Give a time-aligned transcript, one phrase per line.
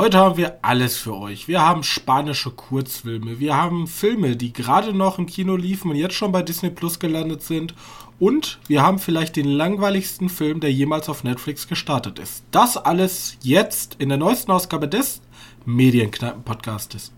[0.00, 1.46] Heute haben wir alles für euch.
[1.46, 6.14] Wir haben spanische Kurzfilme, wir haben Filme, die gerade noch im Kino liefen und jetzt
[6.14, 7.74] schon bei Disney Plus gelandet sind.
[8.18, 12.44] Und wir haben vielleicht den langweiligsten Film, der jemals auf Netflix gestartet ist.
[12.50, 15.20] Das alles jetzt in der neuesten Ausgabe des
[15.66, 17.12] Medienkneipen-Podcastes.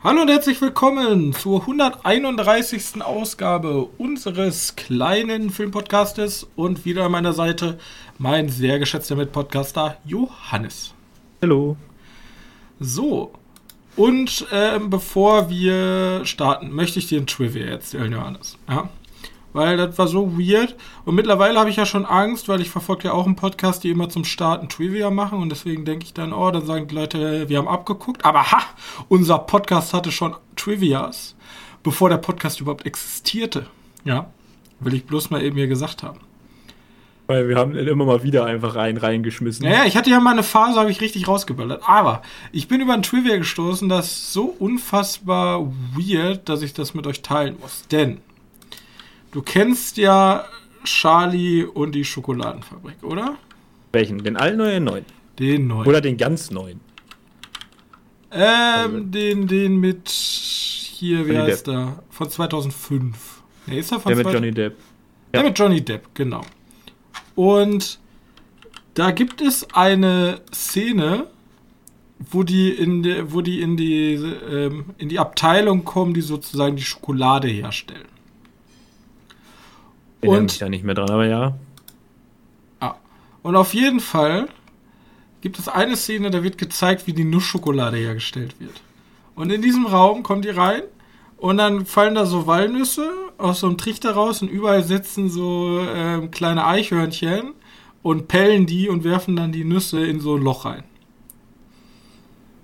[0.00, 3.02] Hallo und herzlich willkommen zur 131.
[3.02, 7.80] Ausgabe unseres kleinen Filmpodcastes und wieder an meiner Seite
[8.16, 10.94] mein sehr geschätzter Mitpodcaster Johannes.
[11.42, 11.76] Hallo.
[12.78, 13.32] So,
[13.96, 18.56] und ähm, bevor wir starten, möchte ich dir ein Trivia erzählen, Johannes.
[18.68, 18.88] Ja?
[19.58, 20.76] Weil das war so weird.
[21.04, 23.90] Und mittlerweile habe ich ja schon Angst, weil ich verfolge ja auch einen Podcast, die
[23.90, 27.48] immer zum Starten Trivia machen und deswegen denke ich dann, oh, dann sagen die Leute,
[27.48, 28.24] wir haben abgeguckt.
[28.24, 28.62] Aber ha,
[29.08, 31.34] unser Podcast hatte schon Trivias,
[31.82, 33.66] bevor der Podcast überhaupt existierte.
[34.04, 34.30] Ja,
[34.80, 36.20] will ich bloß mal eben hier gesagt haben.
[37.26, 39.68] Weil wir haben immer mal wieder einfach rein reingeschmissen.
[39.68, 41.82] Naja, ich hatte ja mal eine Phase, habe ich richtig rausgeballert.
[41.86, 42.22] Aber
[42.52, 47.06] ich bin über ein Trivia gestoßen, das ist so unfassbar weird, dass ich das mit
[47.06, 47.86] euch teilen muss.
[47.88, 48.22] Denn
[49.32, 50.46] Du kennst ja
[50.84, 53.36] Charlie und die Schokoladenfabrik, oder?
[53.92, 54.22] Welchen?
[54.22, 55.04] Den alten oder den neuen?
[55.38, 55.86] Den neuen.
[55.86, 56.80] Oder den ganz neuen?
[58.30, 61.74] Ähm, also, den, den mit hier, wie Johnny heißt Depp.
[61.74, 62.02] der?
[62.10, 63.42] Von 2005.
[63.66, 64.76] Nee, ist er von Der mit Johnny Depp.
[65.32, 66.42] Der mit Johnny Depp, genau.
[67.34, 67.98] Und
[68.94, 71.26] da gibt es eine Szene,
[72.18, 76.76] wo die in die, wo die in die ähm, in die Abteilung kommen, die sozusagen
[76.76, 78.08] die Schokolade herstellen.
[80.20, 81.56] Ich und mich da nicht mehr dran, aber ja.
[82.80, 82.94] Ah.
[83.42, 84.48] Und auf jeden Fall
[85.40, 88.82] gibt es eine Szene, da wird gezeigt, wie die Nussschokolade hergestellt wird.
[89.34, 90.82] Und in diesem Raum kommen die rein
[91.36, 95.80] und dann fallen da so Walnüsse aus so einem Trichter raus und überall sitzen so
[95.80, 97.52] äh, kleine Eichhörnchen
[98.02, 100.82] und pellen die und werfen dann die Nüsse in so ein Loch rein.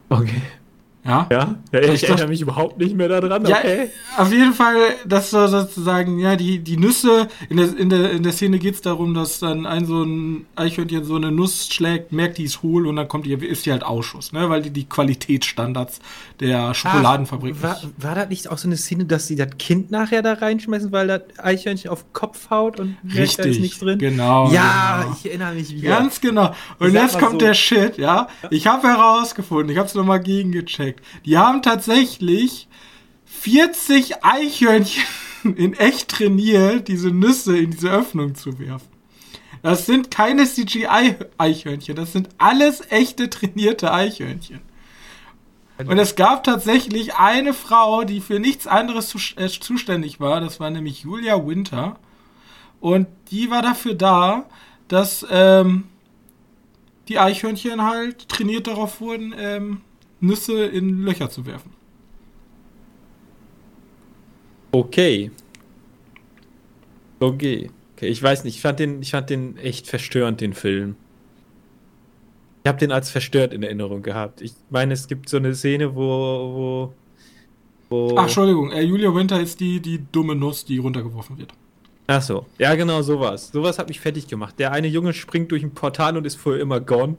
[0.08, 0.42] Okay.
[1.04, 1.26] Ja?
[1.30, 3.44] Ja, ja ich, ich erinnere mich überhaupt nicht mehr daran.
[3.44, 3.90] Ja, okay.
[4.16, 4.76] auf jeden Fall,
[5.06, 8.74] das war sozusagen, ja, die, die Nüsse, in der, in der, in der Szene geht
[8.74, 12.62] es darum, dass dann ein so ein Eichhörnchen so eine Nuss schlägt, merkt, die ist
[12.62, 14.48] hohl und dann kommt die, ist die halt Ausschuss, ne?
[14.48, 16.00] Weil die die Qualitätsstandards
[16.40, 19.90] der Schokoladenfabrik Ach, war, war das nicht auch so eine Szene, dass sie das Kind
[19.90, 23.98] nachher da reinschmeißen, weil das Eichhörnchen auf Kopf haut und Richtig, da ist nichts drin?
[23.98, 24.50] Genau.
[24.52, 25.16] Ja, genau.
[25.18, 25.90] ich erinnere mich wieder.
[25.90, 26.54] Ganz genau.
[26.78, 27.38] Und jetzt kommt so.
[27.38, 28.28] der Shit, ja?
[28.50, 31.26] Ich habe herausgefunden, ich habe es nochmal gegengecheckt gecheckt.
[31.26, 32.68] Die haben tatsächlich
[33.24, 35.04] 40 Eichhörnchen
[35.56, 38.88] in echt trainiert, diese Nüsse in diese Öffnung zu werfen.
[39.62, 44.60] Das sind keine CGI-Eichhörnchen, das sind alles echte trainierte Eichhörnchen.
[45.78, 50.40] Und es gab tatsächlich eine Frau, die für nichts anderes zu, äh, zuständig war.
[50.40, 51.98] Das war nämlich Julia Winter.
[52.80, 54.44] Und die war dafür da,
[54.86, 55.84] dass ähm,
[57.08, 59.80] die Eichhörnchen halt trainiert darauf wurden, ähm,
[60.26, 61.72] Nüsse in Löcher zu werfen.
[64.72, 65.30] Okay.
[67.20, 67.70] Okay.
[67.96, 70.96] Okay, ich weiß nicht, ich fand den, ich fand den echt verstörend, den Film.
[72.64, 74.40] Ich habe den als verstört in Erinnerung gehabt.
[74.40, 76.92] Ich meine, es gibt so eine Szene, wo.
[77.88, 81.52] wo, wo Ach, Entschuldigung, äh, Julia Winter ist die, die dumme Nuss, die runtergeworfen wird.
[82.06, 83.50] Ach so, ja, genau, sowas.
[83.52, 84.58] Sowas hat mich fertig gemacht.
[84.58, 87.16] Der eine Junge springt durch ein Portal und ist vorher immer gone.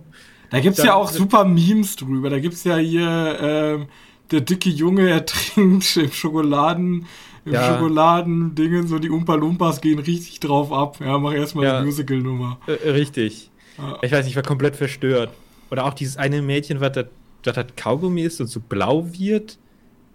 [0.50, 2.30] Da gibt es ja auch super Memes drüber.
[2.30, 3.88] Da gibt es ja hier, ähm,
[4.32, 7.06] der dicke Junge ertrinkt im Schokoladen,
[7.46, 7.74] im ja.
[7.74, 10.98] Schokoladendingen, so die Umpa Lumpas gehen richtig drauf ab.
[11.00, 11.80] Ja, mach erstmal ja.
[11.80, 12.60] die Musical-Nummer.
[12.68, 13.50] Äh, richtig.
[13.78, 14.00] Ja.
[14.02, 15.32] Ich weiß, ich war komplett verstört.
[15.72, 17.06] Oder auch dieses eine Mädchen, was das,
[17.42, 19.58] das hat Kaugummi ist und so blau wird.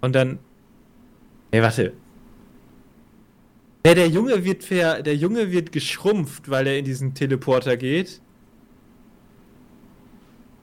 [0.01, 0.39] Und dann.
[1.53, 1.93] Nee, warte.
[3.87, 8.21] Ja, der Junge wird ver, der Junge wird geschrumpft, weil er in diesen Teleporter geht.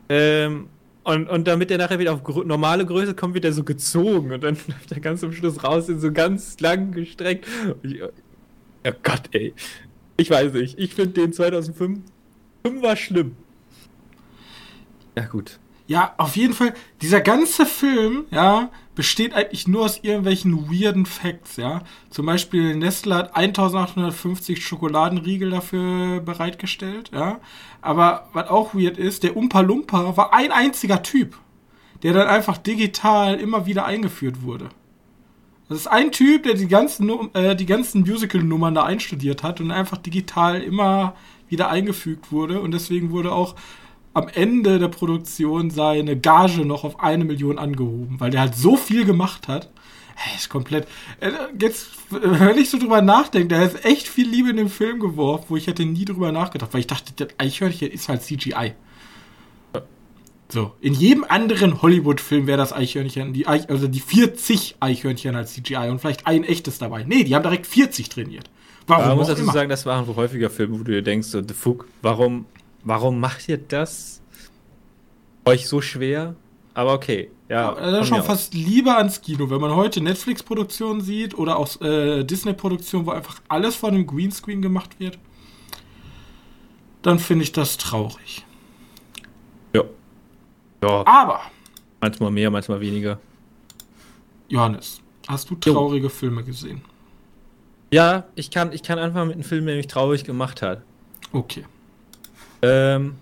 [0.10, 0.70] Ähm,
[1.04, 4.44] und, und damit er nachher wieder auf normale Größe kommt, wird er so gezogen und
[4.44, 7.46] dann läuft er ganz zum Schluss raus in so ganz lang gestreckt.
[7.74, 9.54] oh Gott, ey.
[10.18, 10.78] Ich weiß nicht.
[10.78, 12.02] Ich finde den 2005
[12.82, 13.36] war schlimm.
[15.16, 15.60] Ja, gut.
[15.88, 21.58] Ja, auf jeden Fall, dieser ganze Film, ja, besteht eigentlich nur aus irgendwelchen weirden Facts,
[21.58, 21.84] ja.
[22.10, 27.40] Zum Beispiel Nestle hat 1850 Schokoladenriegel dafür bereitgestellt, ja.
[27.80, 31.38] Aber was auch weird ist, der Umpa Lumpa war ein einziger Typ,
[32.02, 34.70] der dann einfach digital immer wieder eingeführt wurde.
[35.70, 39.70] Das ist ein Typ, der die ganzen, äh, die ganzen Musical-Nummern da einstudiert hat und
[39.70, 41.14] einfach digital immer
[41.50, 43.54] wieder eingefügt wurde und deswegen wurde auch
[44.18, 48.76] am Ende der Produktion seine Gage noch auf eine Million angehoben, weil der halt so
[48.76, 49.70] viel gemacht hat.
[50.16, 50.88] Hey, ist komplett.
[51.20, 51.30] Äh,
[51.62, 55.46] jetzt, wenn ich so drüber nachdenke, da ist echt viel Liebe in den Film geworfen,
[55.50, 58.74] wo ich hätte nie drüber nachgedacht, weil ich dachte, das Eichhörnchen ist halt CGI.
[60.50, 65.54] So, in jedem anderen Hollywood-Film wäre das Eichhörnchen, die Eich, also die 40 Eichhörnchen als
[65.54, 67.04] CGI und vielleicht ein echtes dabei.
[67.04, 68.50] Nee, die haben direkt 40 trainiert.
[68.88, 69.10] Warum?
[69.10, 71.54] Man muss dazu sagen, das waren wohl häufiger Filme, wo du dir denkst, so, the
[71.54, 72.46] fuck, warum,
[72.88, 74.22] warum macht ihr das
[75.46, 76.36] euch so schwer?
[76.74, 77.74] Aber okay, ja.
[77.74, 81.82] ja das ist schon fast lieber ans Kino, wenn man heute Netflix-Produktionen sieht oder auch
[81.82, 85.18] äh, Disney-Produktionen, wo einfach alles von einem Greenscreen gemacht wird.
[87.02, 88.46] Dann finde ich das traurig.
[89.74, 89.84] Ja.
[90.84, 91.06] Ja.
[91.06, 91.42] Aber.
[92.02, 93.20] Manchmal mehr, manchmal weniger.
[94.50, 96.10] Johannes, hast du traurige jo.
[96.10, 96.82] Filme gesehen?
[97.92, 100.84] Ja, ich kann, ich kann anfangen mit einem Film, der mich traurig gemacht hat.
[101.32, 101.66] Okay.
[102.62, 103.16] Ähm,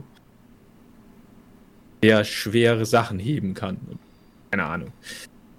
[2.02, 3.78] der schwere Sachen heben kann.
[4.50, 4.92] Keine Ahnung.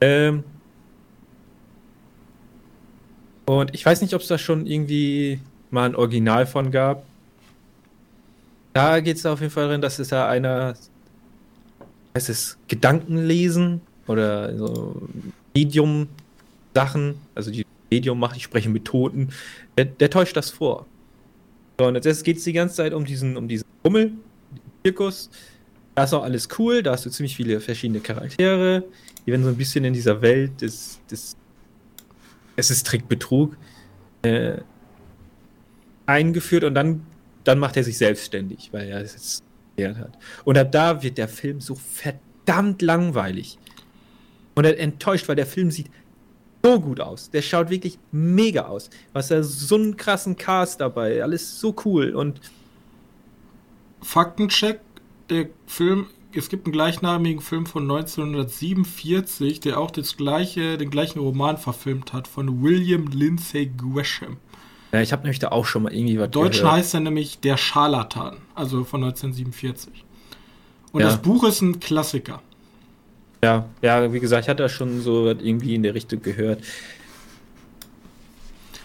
[0.01, 0.43] Ähm,
[3.45, 5.39] und ich weiß nicht, ob es da schon irgendwie
[5.71, 7.05] mal ein Original von gab.
[8.73, 10.75] Da geht es auf jeden Fall drin, dass es da einer
[12.17, 15.07] heißt es, Gedankenlesen oder so
[15.53, 19.29] Medium-Sachen, also die Medium macht, ich spreche mit Toten,
[19.77, 20.87] der, der täuscht das vor.
[21.79, 24.13] So, und jetzt geht es die ganze Zeit um diesen, um diesen Rummel,
[24.83, 25.29] Zirkus.
[25.95, 28.83] Da ist auch alles cool, da hast du ziemlich viele verschiedene Charaktere,
[29.25, 31.35] die werden so ein bisschen in dieser Welt des, des
[32.55, 33.57] es ist Trickbetrug,
[34.21, 34.57] äh,
[36.05, 37.05] eingeführt und dann,
[37.43, 39.43] dann macht er sich selbstständig, weil er ist
[39.79, 40.17] hat.
[40.43, 43.59] Und ab da wird der Film so verdammt langweilig.
[44.55, 45.91] Und er enttäuscht, weil der Film sieht
[46.63, 47.29] so gut aus.
[47.29, 48.89] Der schaut wirklich mega aus.
[49.13, 52.41] Was er so einen krassen Cast dabei, alles so cool und
[54.01, 54.79] Faktencheck,
[55.29, 61.19] der Film, es gibt einen gleichnamigen Film von 1947, der auch das gleiche, den gleichen
[61.19, 64.37] Roman verfilmt hat von William Lindsay Gresham.
[64.91, 66.75] Ja, ich habe nämlich da auch schon mal irgendwie was Deutsch gehört.
[66.75, 70.05] heißt er nämlich Der Scharlatan, also von 1947.
[70.91, 71.07] Und ja.
[71.07, 72.41] das Buch ist ein Klassiker.
[73.47, 76.61] Ja, ja, wie gesagt, ich hatte da schon so was irgendwie in der Richtung gehört.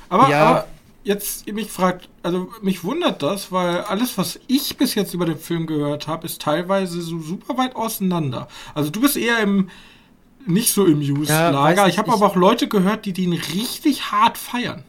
[0.09, 0.45] Aber, ja.
[0.45, 0.69] aber
[1.03, 5.39] jetzt mich fragt, also mich wundert das, weil alles, was ich bis jetzt über den
[5.39, 8.47] Film gehört habe, ist teilweise so super weit auseinander.
[8.73, 9.69] Also du bist eher im
[10.47, 11.83] nicht so im Use-Lager.
[11.83, 14.85] Ja, ich habe aber auch Leute gehört, die den richtig hart feiern.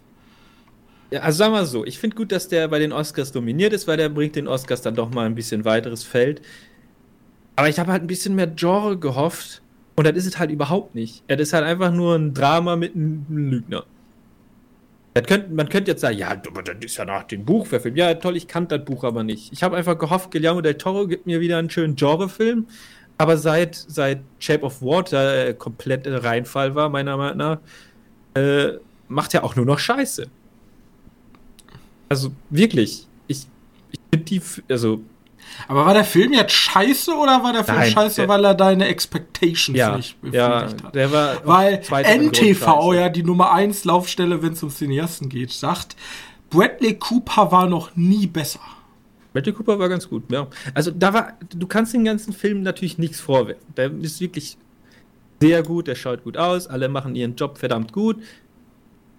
[1.09, 3.87] Ja, also sagen wir so, ich finde gut, dass der bei den Oscars dominiert ist,
[3.87, 6.41] weil der bringt den Oscars dann doch mal ein bisschen weiteres Feld.
[7.55, 9.62] Aber ich habe halt ein bisschen mehr Genre gehofft
[9.95, 11.23] und das ist es halt überhaupt nicht.
[11.27, 13.85] Es ist halt einfach nur ein Drama mit einem Lügner.
[15.27, 17.97] Könnt, man könnte jetzt sagen, ja, das ist ja nach dem Buch verfilmt.
[17.97, 19.53] Ja, toll, ich kannte das Buch aber nicht.
[19.53, 22.65] Ich habe einfach gehofft, Guillermo del Toro gibt mir wieder einen schönen Genrefilm.
[23.19, 27.59] Aber seit, seit Shape of Water äh, komplett Reinfall war, meiner Meinung nach,
[28.33, 30.25] äh, macht er auch nur noch Scheiße.
[32.09, 33.45] Also wirklich, ich,
[33.91, 35.01] ich finde die, also.
[35.67, 38.53] Aber war der Film jetzt scheiße oder war der Film Nein, scheiße, der, weil er
[38.53, 40.95] deine Expectations ja, nicht befriedigt ja, hat?
[40.95, 45.95] Der war weil NTV, ja, die Nummer 1 Laufstelle, wenn es um Cineasten geht, sagt,
[46.49, 48.59] Bradley Cooper war noch nie besser.
[49.33, 50.47] Bradley Cooper war ganz gut, ja.
[50.73, 53.63] Also da war, du kannst den ganzen Film natürlich nichts vorwerfen.
[53.75, 54.57] Der ist wirklich
[55.41, 58.21] sehr gut, der schaut gut aus, alle machen ihren Job verdammt gut.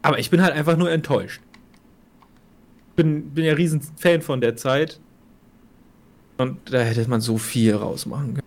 [0.02, 1.40] Aber ich bin halt einfach nur enttäuscht.
[2.96, 5.00] Bin, bin ja riesen Fan von der Zeit.
[6.36, 8.46] Und da hätte man so viel rausmachen können.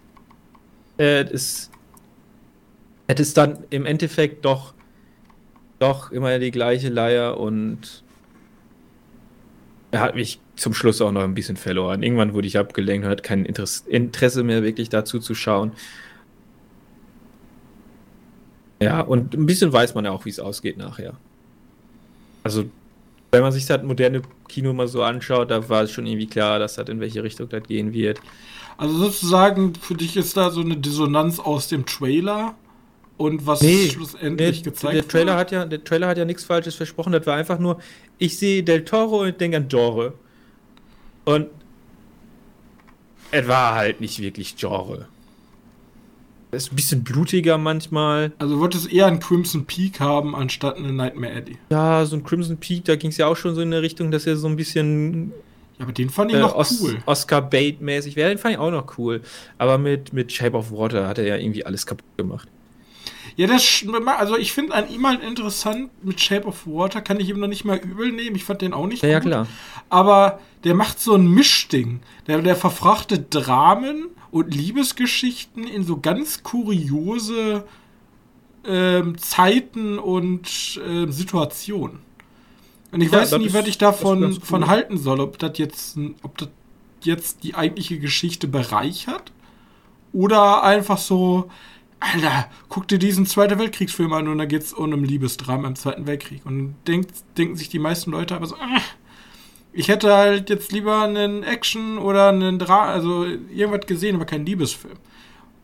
[0.98, 1.70] Äh, es
[3.08, 4.74] hätte es dann im Endeffekt doch,
[5.79, 8.03] doch immer die gleiche Leier und
[9.91, 12.03] er hat mich zum Schluss auch noch ein bisschen verloren.
[12.03, 15.72] Irgendwann wurde ich abgelenkt und hatte kein Interesse mehr wirklich dazu zu schauen.
[18.82, 21.15] Ja, und ein bisschen weiß man ja auch, wie es ausgeht nachher.
[22.44, 22.70] Also,
[23.38, 26.58] wenn man sich das moderne Kino mal so anschaut, da war es schon irgendwie klar,
[26.58, 28.20] dass das in welche Richtung das gehen wird.
[28.77, 32.56] Also sozusagen, für dich ist da so eine Dissonanz aus dem Trailer
[33.17, 35.38] und was nee, schlussendlich nee, gezeigt der Trailer wird?
[35.38, 37.79] Hat ja, der Trailer hat ja nichts Falsches versprochen, das war einfach nur,
[38.17, 40.13] ich sehe Del Toro und denke an Genre.
[41.25, 41.48] Und
[43.29, 45.08] es war halt nicht wirklich Genre.
[46.51, 48.32] Ist ein bisschen blutiger manchmal.
[48.39, 51.58] Also wird es eher ein Crimson Peak haben, anstatt eine Nightmare Alley.
[51.70, 54.12] Ja, so ein Crimson Peak, da ging es ja auch schon so in der Richtung,
[54.12, 55.34] dass er so ein bisschen.
[55.77, 56.98] Ja, aber den fand ich äh, noch Os cool.
[57.06, 59.22] Oscar Bait-mäßig wäre, den fand ich auch noch cool.
[59.58, 62.48] Aber mit, mit Shape of Water hat er ja irgendwie alles kaputt gemacht.
[63.38, 63.86] Ja, das,
[64.17, 67.48] also ich finde an ihm halt interessant, mit Shape of Water kann ich ihm noch
[67.48, 68.36] nicht mal übel nehmen.
[68.36, 69.29] Ich fand den auch nicht ja, gut.
[69.29, 69.48] Ja, klar.
[69.89, 72.00] Aber der macht so ein Mischding.
[72.25, 77.63] Der, der verfrachtet Dramen und Liebesgeschichten in so ganz kuriose
[78.65, 82.00] ähm, Zeiten und äh, Situationen.
[82.91, 84.39] Und ich ja, weiß nicht, was ich davon cool.
[84.41, 86.50] von halten soll, ob das jetzt, ob das
[87.01, 89.32] jetzt die eigentliche Geschichte bereichert
[90.12, 91.51] oder einfach so,
[92.00, 95.75] Alter, guck dir diesen Zweiten Weltkriegsfilm an und da geht es um ein Liebesdrama im
[95.75, 96.46] Zweiten Weltkrieg.
[96.46, 98.80] Und denkt, denken sich die meisten Leute aber so, äh,
[99.74, 104.46] ich hätte halt jetzt lieber einen Action oder einen Drama, also irgendwas gesehen, aber keinen
[104.46, 104.98] Liebesfilm.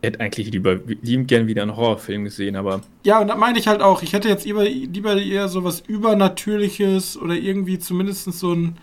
[0.02, 2.82] Ich hätte eigentlich lieber liebend gern wieder einen Horrorfilm gesehen, aber.
[3.06, 4.04] Ja, und das meine ich halt auch.
[4.04, 8.78] Ich hätte jetzt lieber, lieber eher so was Übernatürliches oder irgendwie zumindest so ein.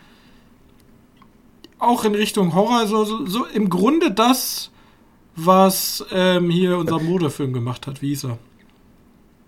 [1.78, 4.70] Auch in Richtung Horror, so, so, so im Grunde das,
[5.44, 8.02] was ähm, hier unser Modefilm gemacht hat.
[8.02, 8.38] Wie hieß er?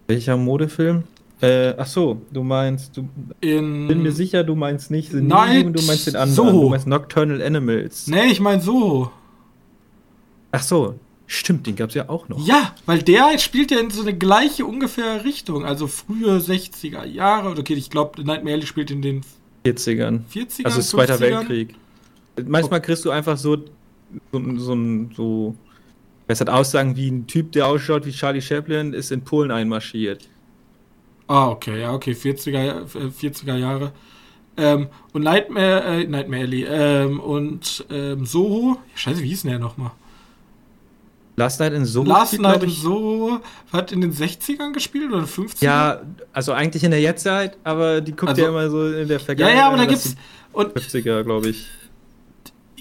[0.08, 1.04] Welcher Modefilm?
[1.40, 3.08] Äh, ach so, du meinst, du
[3.40, 6.34] in bin mir sicher, du meinst nicht Night du meinst den anderen.
[6.34, 6.62] Soho.
[6.62, 8.06] Du meinst Nocturnal Animals.
[8.06, 9.10] Nee, ich mein Soho.
[10.52, 12.46] Ach so, stimmt, den gab's ja auch noch.
[12.46, 17.58] Ja, weil der spielt ja in so eine gleiche ungefähr Richtung, also frühe 60er Jahre.
[17.58, 19.22] Okay, ich glaube, Nightmare Alley spielt in den
[19.66, 20.20] 40ern.
[20.32, 21.74] 40ern also Zweiter Weltkrieg.
[22.46, 23.56] Manchmal kriegst du einfach so
[24.32, 24.76] so, so,
[25.16, 25.56] so
[26.32, 30.28] es hat Aussagen wie ein Typ, der ausschaut wie Charlie Chaplin, ist in Polen einmarschiert.
[31.28, 33.92] Ah, okay, ja, okay, 40er, 40er äh, Jahre.
[34.56, 39.60] Ähm, und Nightmare, äh, Nightmare Alley, ähm, und ähm, Soho, scheiße, wie hieß denn der
[39.60, 39.92] nochmal?
[41.36, 42.06] Last Night in Soho.
[42.06, 43.40] Last Night in Soho
[43.72, 45.64] hat in den 60ern gespielt oder 50ern?
[45.64, 49.20] Ja, also eigentlich in der Jetztzeit, aber die guckt also, ja immer so in der
[49.20, 49.56] Vergangenheit.
[49.56, 50.14] Ja, ja, aber da gibt's.
[50.52, 51.66] Und 50er, glaube ich.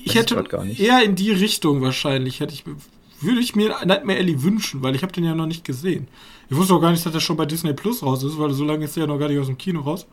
[0.04, 0.44] Ich hätte
[0.78, 2.66] eher in die Richtung wahrscheinlich, hätte ich,
[3.24, 6.08] würde ich mir Nightmare Alley wünschen, weil ich habe den ja noch nicht gesehen.
[6.50, 8.66] Ich wusste auch gar nicht, dass der schon bei Disney Plus raus ist, weil so
[8.66, 10.08] lange ist der ja noch gar nicht aus dem Kino raus.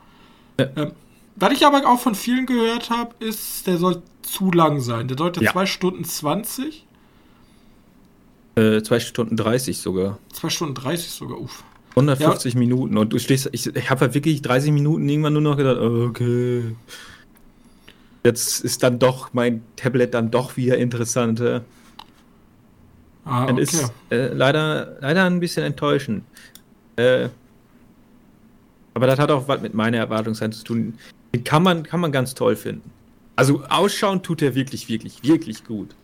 [0.58, 0.68] Ja.
[0.76, 0.92] Ähm,
[1.36, 5.08] was ich aber auch von vielen gehört habe, ist, der soll zu lang sein.
[5.08, 5.52] Der sollte ja.
[5.52, 6.84] 2 Stunden 20.
[8.56, 10.18] Äh, 2 Stunden 30 sogar.
[10.32, 11.64] 2 Stunden 30 sogar, uff.
[11.90, 12.58] 150 ja.
[12.58, 15.78] Minuten und du stehst, ich, ich habe halt wirklich 30 Minuten irgendwann nur noch gedacht,
[15.78, 16.76] okay.
[18.24, 21.64] Jetzt ist dann doch mein Tablet dann doch wieder interessanter.
[23.28, 23.62] Ah, okay.
[23.62, 26.24] ist äh, leider, leider ein bisschen enttäuschend.
[26.96, 27.28] Äh,
[28.94, 30.98] aber das hat auch was mit meiner Erwartungshaltung zu tun.
[31.34, 32.90] Den kann man, kann man ganz toll finden.
[33.36, 35.94] Also ausschauen tut er wirklich, wirklich, wirklich gut.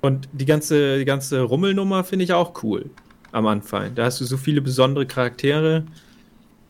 [0.00, 2.90] Und die ganze, die ganze Rummelnummer finde ich auch cool
[3.32, 3.94] am Anfang.
[3.94, 5.84] Da hast du so viele besondere Charaktere,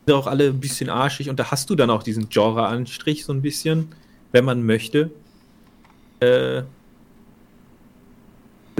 [0.06, 3.32] sind auch alle ein bisschen arschig und da hast du dann auch diesen Genre-Anstrich so
[3.32, 3.88] ein bisschen,
[4.32, 5.10] wenn man möchte.
[6.20, 6.62] Äh,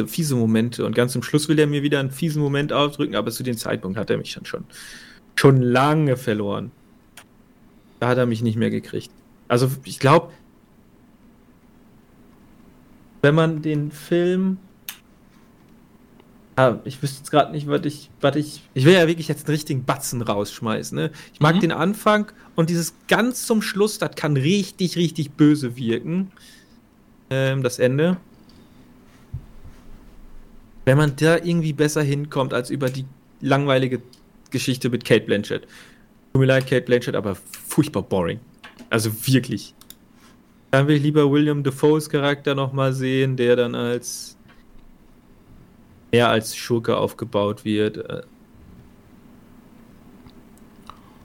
[0.07, 3.31] fiese Momente und ganz zum Schluss will er mir wieder einen fiesen Moment aufdrücken, aber
[3.31, 4.64] zu dem Zeitpunkt hat er mich dann schon,
[5.35, 6.71] schon lange verloren.
[8.00, 9.11] Da hat er mich nicht mehr gekriegt.
[9.49, 10.33] Also ich glaube,
[13.23, 14.59] wenn man den Film
[16.59, 18.62] ja, ich wüsste jetzt gerade nicht, was ich, was ich.
[18.75, 20.99] Ich will ja wirklich jetzt einen richtigen Batzen rausschmeißen.
[20.99, 21.12] Ne?
[21.33, 21.61] Ich mag mhm.
[21.61, 26.33] den Anfang und dieses ganz zum Schluss, das kann richtig, richtig böse wirken.
[27.31, 28.17] Ähm, das Ende
[30.88, 33.04] wenn man da irgendwie besser hinkommt als über die
[33.42, 34.00] langweilige
[34.50, 35.64] Geschichte mit Kate Blanchett.
[36.33, 38.40] Tut mir leid, Kate Blanchett, aber furchtbar boring.
[38.88, 39.75] Also wirklich.
[40.71, 44.38] Dann will ich lieber William Defoes Charakter nochmal sehen, der dann als
[46.11, 48.25] eher als Schurke aufgebaut wird.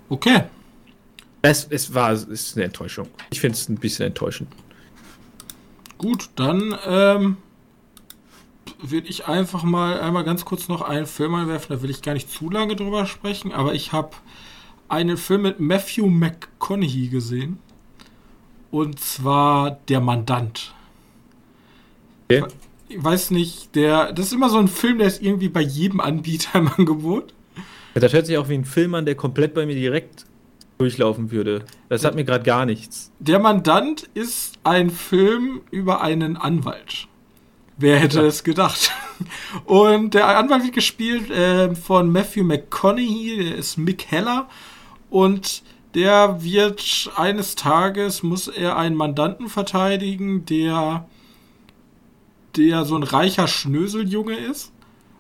[0.10, 0.44] Okay.
[1.42, 3.08] Es, es war es ist eine Enttäuschung.
[3.32, 4.50] Ich finde es ein bisschen enttäuschend.
[5.98, 7.38] Gut, dann ähm,
[8.92, 11.76] würde ich einfach mal einmal ganz kurz noch einen Film einwerfen.
[11.76, 14.12] Da will ich gar nicht zu lange drüber sprechen, aber ich habe
[14.90, 17.60] einen Film mit Matthew McConaughey gesehen.
[18.72, 20.74] Und zwar Der Mandant.
[22.26, 22.44] Okay.
[22.90, 24.12] Ich weiß nicht, der.
[24.14, 27.34] Das ist immer so ein Film, der ist irgendwie bei jedem Anbieter im Angebot.
[27.96, 30.26] Ja, das hört sich auch wie ein Film an, der komplett bei mir direkt
[30.80, 31.66] durchlaufen würde.
[31.90, 33.12] Das hat mir gerade gar nichts.
[33.20, 37.08] Der Mandant ist ein Film über einen Anwalt.
[37.78, 38.26] Wer hätte ja.
[38.26, 38.92] es gedacht?
[39.66, 44.48] Und der Anwalt wird gespielt äh, von Matthew McConaughey, der ist Mick Heller.
[45.10, 45.64] Und
[45.96, 51.08] der wird eines Tages, muss er einen Mandanten verteidigen, der,
[52.56, 54.72] der so ein reicher Schnöseljunge ist.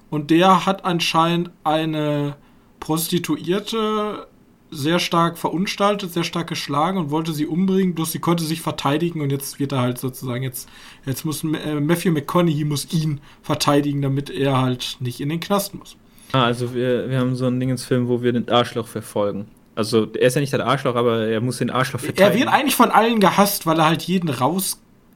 [0.09, 2.35] Und der hat anscheinend eine
[2.79, 4.27] Prostituierte
[4.73, 9.21] sehr stark verunstaltet, sehr stark geschlagen und wollte sie umbringen, bloß sie konnte sich verteidigen
[9.21, 10.69] und jetzt wird er halt sozusagen, jetzt,
[11.05, 15.75] jetzt muss äh, Matthew McConaughey muss ihn verteidigen, damit er halt nicht in den Knast
[15.75, 15.95] muss.
[16.31, 19.45] Ah, also wir, wir haben so ein Ding ins Film, wo wir den Arschloch verfolgen.
[19.75, 22.31] Also er ist ja nicht der Arschloch, aber er muss den Arschloch verteidigen.
[22.31, 24.29] Er wird eigentlich von allen gehasst, weil er halt jeden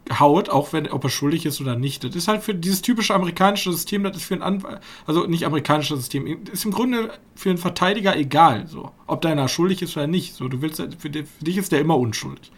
[0.09, 2.03] raushaut, auch wenn ob er schuldig ist oder nicht.
[2.03, 5.45] Das ist halt für dieses typische amerikanische System, das ist für ein Anwalt, also nicht
[5.45, 10.07] amerikanisches System, ist im Grunde für einen Verteidiger egal, so, ob deiner schuldig ist oder
[10.07, 10.35] nicht.
[10.35, 12.51] So, du willst für, für dich ist der immer unschuldig.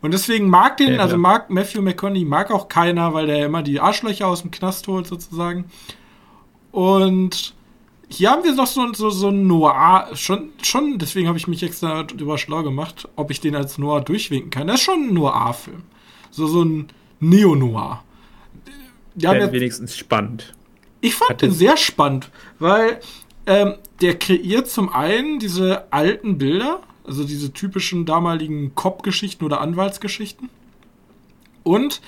[0.00, 3.62] Und deswegen mag den, ja, also mag Matthew McConaughey mag auch keiner, weil der immer
[3.62, 5.64] die Arschlöcher aus dem Knast holt sozusagen.
[6.70, 7.54] Und
[8.08, 11.62] hier haben wir noch so, so, so ein Noir, schon, schon, deswegen habe ich mich
[11.62, 14.68] extra drüber schlau gemacht, ob ich den als Noir durchwinken kann.
[14.68, 15.82] Das ist schon ein Noir-Film.
[16.30, 16.88] So, so ein
[17.20, 18.02] Neo-Noir.
[19.16, 20.54] Ja, wenigstens spannend.
[21.00, 23.00] Ich fand Hat den sehr spannend, weil
[23.46, 30.50] ähm, der kreiert zum einen diese alten Bilder, also diese typischen damaligen Cop-Geschichten oder Anwaltsgeschichten.
[31.62, 32.00] Und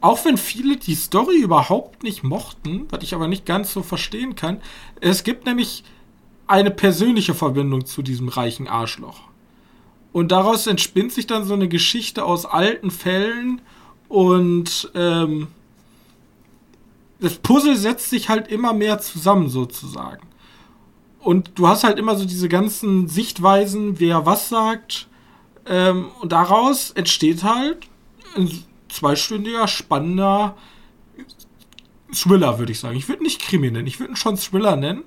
[0.00, 4.36] auch wenn viele die Story überhaupt nicht mochten, was ich aber nicht ganz so verstehen
[4.36, 4.60] kann,
[5.00, 5.84] es gibt nämlich
[6.46, 9.20] eine persönliche Verbindung zu diesem reichen Arschloch.
[10.12, 13.60] Und daraus entspinnt sich dann so eine Geschichte aus alten Fällen
[14.08, 15.48] und ähm,
[17.20, 20.26] das Puzzle setzt sich halt immer mehr zusammen sozusagen.
[21.20, 25.08] Und du hast halt immer so diese ganzen Sichtweisen, wer was sagt.
[25.66, 27.88] Ähm, und daraus entsteht halt
[28.36, 28.48] ein
[28.88, 30.56] zweistündiger, spannender
[32.12, 32.96] Thriller, würde ich sagen.
[32.96, 35.02] Ich würde nicht Krimi nennen, ich würde ihn schon Thriller nennen.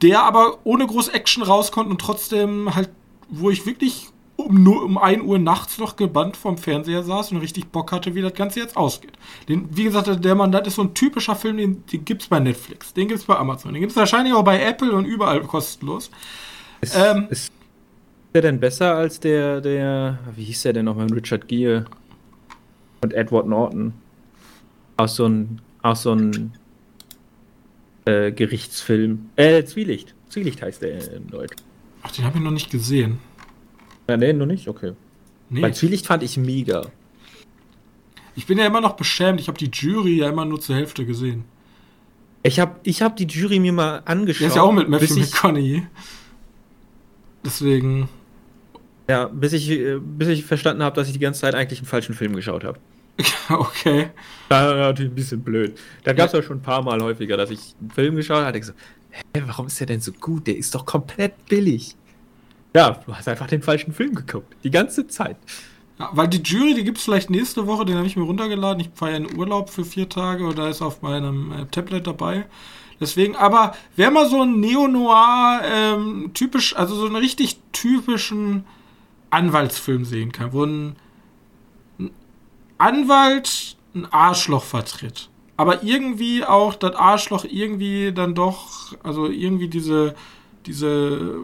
[0.00, 2.88] Der aber ohne groß Action rauskommt und trotzdem halt,
[3.28, 4.08] wo ich wirklich
[4.46, 8.14] um, nur um 1 Uhr nachts noch gebannt vorm Fernseher saß und richtig Bock hatte,
[8.14, 9.12] wie das Ganze jetzt ausgeht.
[9.48, 12.40] Den, wie gesagt, der Mandat ist so ein typischer Film, den, den gibt es bei
[12.40, 15.40] Netflix, den gibt es bei Amazon, den gibt es wahrscheinlich auch bei Apple und überall
[15.42, 16.10] kostenlos.
[16.80, 17.52] Ist, ähm, ist
[18.34, 21.86] der denn besser als der, der, wie hieß der denn noch mit Richard Gere?
[23.02, 23.94] und Edward Norton.
[24.96, 26.52] Aus so einem aus so ein,
[28.04, 29.30] äh, Gerichtsfilm.
[29.36, 30.14] Äh, Zwielicht.
[30.28, 31.56] Zwielicht heißt der in Deutsch.
[32.02, 33.18] Ach, den habe ich noch nicht gesehen.
[34.10, 34.68] Ja, nee, noch nicht?
[34.68, 34.92] Okay.
[35.48, 35.60] Nee.
[35.60, 36.86] Bei Zwielicht fand ich mega.
[38.36, 39.40] Ich bin ja immer noch beschämt.
[39.40, 41.44] Ich habe die Jury ja immer nur zur Hälfte gesehen.
[42.42, 44.40] Ich habe ich hab die Jury mir mal angeschaut.
[44.40, 45.86] Der ist ja auch mit Matthew McConaughey.
[47.44, 48.08] Deswegen.
[49.08, 51.88] Ja, bis ich, äh, bis ich verstanden habe, dass ich die ganze Zeit eigentlich einen
[51.88, 52.78] falschen Film geschaut habe.
[53.50, 54.10] Okay.
[54.48, 55.78] Das war natürlich ein bisschen blöd.
[56.04, 58.62] Da gab es ja schon ein paar Mal häufiger, dass ich einen Film geschaut habe
[58.62, 58.72] so,
[59.10, 60.46] hä, warum ist der denn so gut?
[60.46, 61.96] Der ist doch komplett billig.
[62.74, 64.54] Ja, du hast einfach den falschen Film geguckt.
[64.62, 65.36] Die ganze Zeit.
[65.98, 68.80] Ja, weil die Jury, die gibt es vielleicht nächste Woche, den habe ich mir runtergeladen.
[68.80, 72.46] Ich ja in Urlaub für vier Tage oder ist auf meinem äh, Tablet dabei.
[73.00, 78.64] Deswegen, aber wer mal so ein Neo-Noir, ähm, typisch, also so einen richtig typischen
[79.30, 80.96] Anwaltsfilm sehen kann, wo ein
[82.78, 85.28] Anwalt ein Arschloch vertritt.
[85.56, 90.14] Aber irgendwie auch das Arschloch irgendwie dann doch, also irgendwie diese,
[90.64, 91.40] diese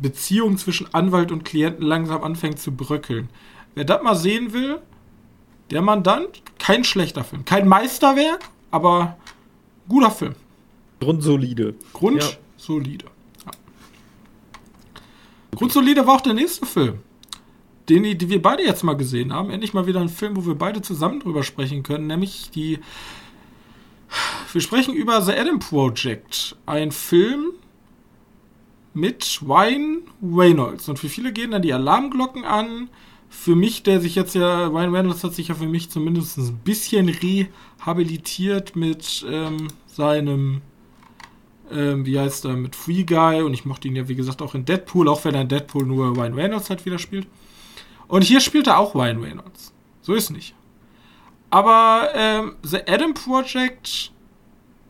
[0.00, 3.28] Beziehung zwischen Anwalt und Klienten langsam anfängt zu bröckeln.
[3.74, 4.78] Wer das mal sehen will,
[5.70, 7.44] der Mandant, kein schlechter Film.
[7.44, 9.16] Kein Meisterwerk, aber
[9.88, 10.34] guter Film.
[11.00, 11.74] Grundsolide.
[11.92, 13.04] Grundsolide.
[13.04, 13.52] Ja.
[15.54, 17.00] Grundsolide war auch der nächste Film
[17.88, 19.50] den die wir beide jetzt mal gesehen haben.
[19.50, 22.78] Endlich mal wieder ein Film, wo wir beide zusammen drüber sprechen können, nämlich die.
[24.52, 27.52] Wir sprechen über The Adam Project, ein Film
[28.96, 30.88] mit Wayne Reynolds.
[30.88, 32.88] Und für viele gehen dann die Alarmglocken an,
[33.28, 36.58] für mich, der sich jetzt ja, Ryan Reynolds hat sich ja für mich zumindest ein
[36.64, 40.62] bisschen rehabilitiert mit ähm, seinem,
[41.70, 44.54] ähm, wie heißt er, mit Free Guy und ich mochte ihn ja, wie gesagt, auch
[44.54, 47.26] in Deadpool, auch wenn er in Deadpool nur Ryan Reynolds halt wieder spielt.
[48.08, 49.74] Und hier spielt er auch Ryan Reynolds.
[50.00, 50.54] So ist nicht.
[51.50, 54.12] Aber ähm, The Adam Project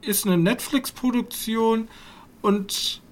[0.02, 1.88] ist eine Netflix-Produktion
[2.42, 3.02] und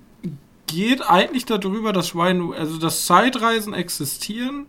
[0.66, 4.66] geht eigentlich darüber, dass Ryan, also dass Zeitreisen existieren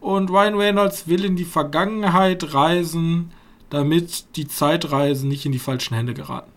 [0.00, 3.32] und Ryan Reynolds will in die Vergangenheit reisen,
[3.70, 6.50] damit die Zeitreisen nicht in die falschen Hände geraten.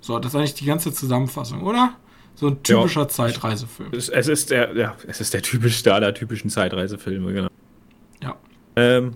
[0.00, 1.94] So, das ist eigentlich die ganze Zusammenfassung, oder?
[2.34, 3.08] So ein typischer ja.
[3.08, 3.90] Zeitreisefilm.
[3.92, 7.48] Es, es, ist der, ja, es ist der typischste aller typischen Zeitreisefilme, genau.
[8.22, 8.36] Ja.
[8.74, 9.14] Ähm,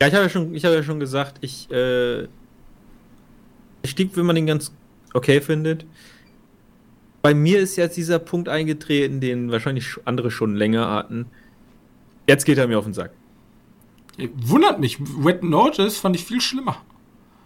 [0.00, 2.22] ja, ich habe ja schon, ich habe ja schon gesagt, ich, äh,
[3.82, 4.72] ich stieg, wenn man den ganz
[5.14, 5.84] okay findet.
[7.22, 11.26] Bei mir ist jetzt dieser Punkt eingetreten, den wahrscheinlich andere schon länger hatten.
[12.28, 13.10] Jetzt geht er mir auf den Sack.
[14.36, 14.98] Wundert mich.
[15.24, 16.82] Red Notice fand ich viel schlimmer.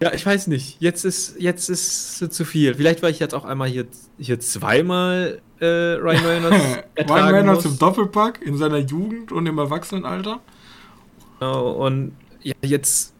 [0.02, 0.76] Ja, ich weiß nicht.
[0.80, 2.74] Jetzt ist jetzt ist zu viel.
[2.74, 3.86] Vielleicht, weil ich jetzt auch einmal hier,
[4.18, 6.64] hier zweimal äh, Ryan Reynolds
[7.08, 10.40] Ryan Reynolds im Doppelpack in seiner Jugend und im Erwachsenenalter.
[11.38, 13.14] Genau, und ja, jetzt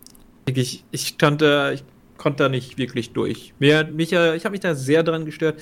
[0.47, 1.85] ich, ich stand da, ich
[2.19, 3.55] konnte da nicht wirklich durch.
[3.59, 5.61] Mir, mich, ich habe mich da sehr dran gestört.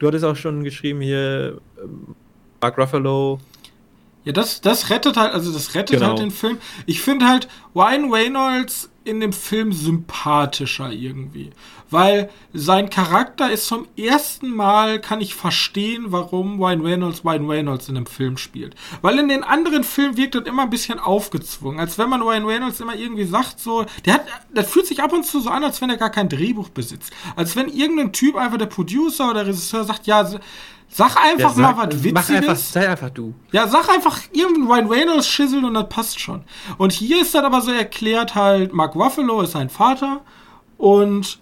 [0.00, 2.16] Du hattest auch schon geschrieben hier, ähm,
[2.60, 3.38] Mark Ruffalo
[4.24, 6.08] ja, das, das rettet halt, also das rettet genau.
[6.08, 6.58] halt den Film.
[6.86, 11.50] Ich finde halt Ryan Reynolds in dem Film sympathischer irgendwie.
[11.90, 17.88] Weil sein Charakter ist zum ersten Mal, kann ich verstehen, warum Ryan Reynolds Ryan Reynolds
[17.88, 18.74] in dem Film spielt.
[19.02, 21.80] Weil in den anderen Filmen wirkt das immer ein bisschen aufgezwungen.
[21.80, 24.24] Als wenn man Ryan Reynolds immer irgendwie sagt, so, der hat,
[24.54, 27.12] das fühlt sich ab und zu so an, als wenn er gar kein Drehbuch besitzt.
[27.36, 30.28] Als wenn irgendein Typ einfach der Producer oder Regisseur sagt, ja,
[30.92, 32.12] Sag einfach ja, sag, mal was Witziges.
[32.12, 33.32] Mach einfach, sei einfach du.
[33.52, 36.42] Ja, sag einfach irgendein Ryan Reynolds Schissel und das passt schon.
[36.78, 40.20] Und hier ist dann aber so erklärt halt, Mark Ruffalo ist sein Vater
[40.78, 41.38] und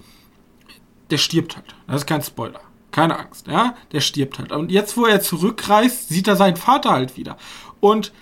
[1.11, 1.75] der stirbt halt.
[1.87, 2.61] Das ist kein Spoiler.
[2.91, 3.75] Keine Angst, ja?
[3.93, 4.53] Der stirbt halt.
[4.53, 7.37] Und jetzt, wo er zurückreist, sieht er seinen Vater halt wieder.
[7.81, 8.13] Und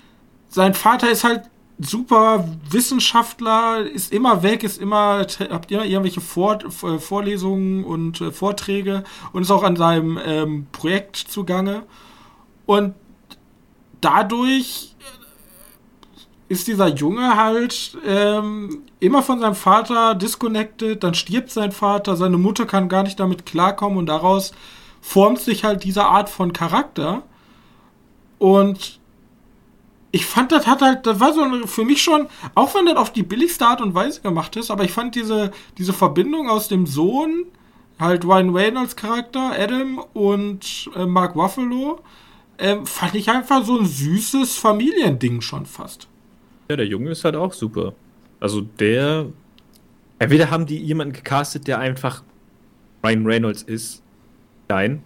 [0.48, 1.42] sein Vater ist halt
[1.78, 9.04] super Wissenschaftler, ist immer weg, ist immer, habt ihr irgendwelche Vor Vorlesungen und äh, Vorträge
[9.32, 11.82] und ist auch an seinem ähm, Projekt zugange.
[12.64, 12.94] Und
[14.00, 14.95] dadurch
[16.48, 22.38] ist dieser Junge halt ähm, immer von seinem Vater disconnected, dann stirbt sein Vater, seine
[22.38, 24.52] Mutter kann gar nicht damit klarkommen und daraus
[25.00, 27.22] formt sich halt diese Art von Charakter.
[28.38, 29.00] Und
[30.12, 33.12] ich fand, das hat halt, das war so für mich schon, auch wenn das auf
[33.12, 36.86] die billigste Art und Weise gemacht ist, aber ich fand diese, diese Verbindung aus dem
[36.86, 37.46] Sohn,
[37.98, 42.00] halt Ryan Reynolds Charakter, Adam und äh, Mark Ruffalo,
[42.58, 46.08] äh, fand ich einfach so ein süßes Familiending schon fast.
[46.68, 47.94] Ja, der Junge ist halt auch super.
[48.40, 49.26] Also der,
[50.18, 52.22] entweder haben die jemanden gecastet, der einfach
[53.04, 54.02] Ryan Reynolds ist,
[54.68, 55.02] nein,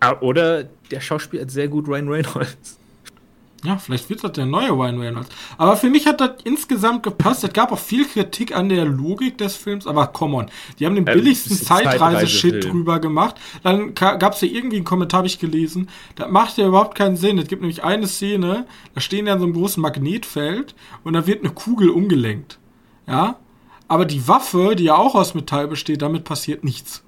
[0.00, 2.78] ah, oder der Schauspieler hat sehr gut Ryan Reynolds.
[3.64, 5.30] Ja, vielleicht wird das der neue Ryan Reynolds.
[5.56, 7.44] Aber für mich hat das insgesamt gepasst.
[7.44, 10.46] Es gab auch viel Kritik an der Logik des Films, aber come on.
[10.78, 13.36] Die haben den ähm, billigsten Zeitreise-Shit drüber gemacht.
[13.62, 15.88] Dann gab es ja irgendwie einen Kommentar, habe ich gelesen.
[16.16, 17.38] Das macht ja überhaupt keinen Sinn.
[17.38, 21.26] Es gibt nämlich eine Szene, da stehen ja in so einem großen Magnetfeld und da
[21.26, 22.58] wird eine Kugel umgelenkt.
[23.06, 23.38] Ja?
[23.88, 27.02] Aber die Waffe, die ja auch aus Metall besteht, damit passiert nichts.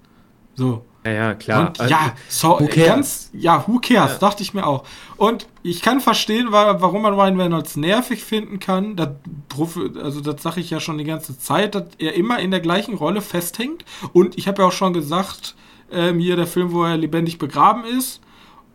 [0.55, 0.85] So.
[1.07, 1.69] Ja, ja, klar.
[1.69, 4.19] Und, ja, so, who ganz, ja, who cares, ja.
[4.19, 4.85] dachte ich mir auch.
[5.17, 8.97] Und ich kann verstehen, warum man Ryan Reynolds nervig finden kann.
[8.97, 9.11] Das,
[10.03, 12.95] also, das sage ich ja schon die ganze Zeit, dass er immer in der gleichen
[12.95, 13.85] Rolle festhängt.
[14.13, 15.55] Und ich habe ja auch schon gesagt,
[15.93, 18.21] ähm, hier der Film, wo er lebendig begraben ist.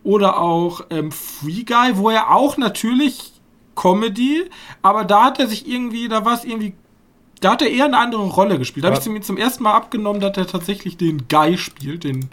[0.04, 3.32] Oder auch ähm, Free Guy, wo er auch natürlich
[3.76, 4.50] Comedy,
[4.82, 6.74] aber da hat er sich irgendwie, da war es irgendwie
[7.42, 8.86] da hat er eher eine andere Rolle gespielt.
[8.86, 12.30] Da habe ich mir zum ersten Mal abgenommen, dass er tatsächlich den Guy spielt, den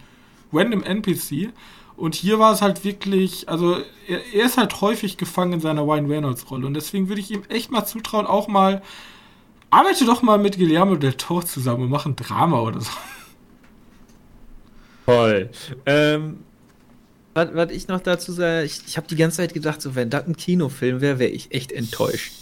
[0.53, 1.51] random NPC.
[1.97, 5.83] Und hier war es halt wirklich, also er, er ist halt häufig gefangen in seiner
[5.83, 6.67] Ryan Reynolds Rolle.
[6.67, 8.83] Und deswegen würde ich ihm echt mal zutrauen, auch mal,
[9.71, 12.91] arbeite doch mal mit Guillermo del Toro zusammen und mach ein Drama oder so.
[15.07, 15.49] Toll.
[15.87, 16.41] Ähm,
[17.33, 20.11] was, was ich noch dazu sage, ich, ich habe die ganze Zeit gedacht, so wenn
[20.11, 22.33] das ein Kinofilm wäre, wäre ich echt enttäuscht.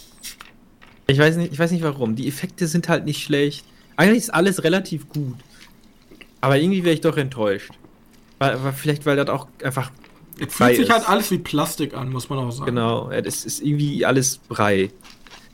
[1.07, 2.15] Ich weiß nicht, ich weiß nicht warum.
[2.15, 3.65] Die Effekte sind halt nicht schlecht.
[3.95, 5.35] Eigentlich ist alles relativ gut.
[6.41, 7.71] Aber irgendwie wäre ich doch enttäuscht.
[8.39, 9.91] Weil, weil, vielleicht, weil das auch einfach.
[10.39, 10.91] Es fühlt sich ist.
[10.91, 12.67] halt alles wie Plastik an, muss man auch sagen.
[12.67, 14.91] Genau, es ist irgendwie alles Brei.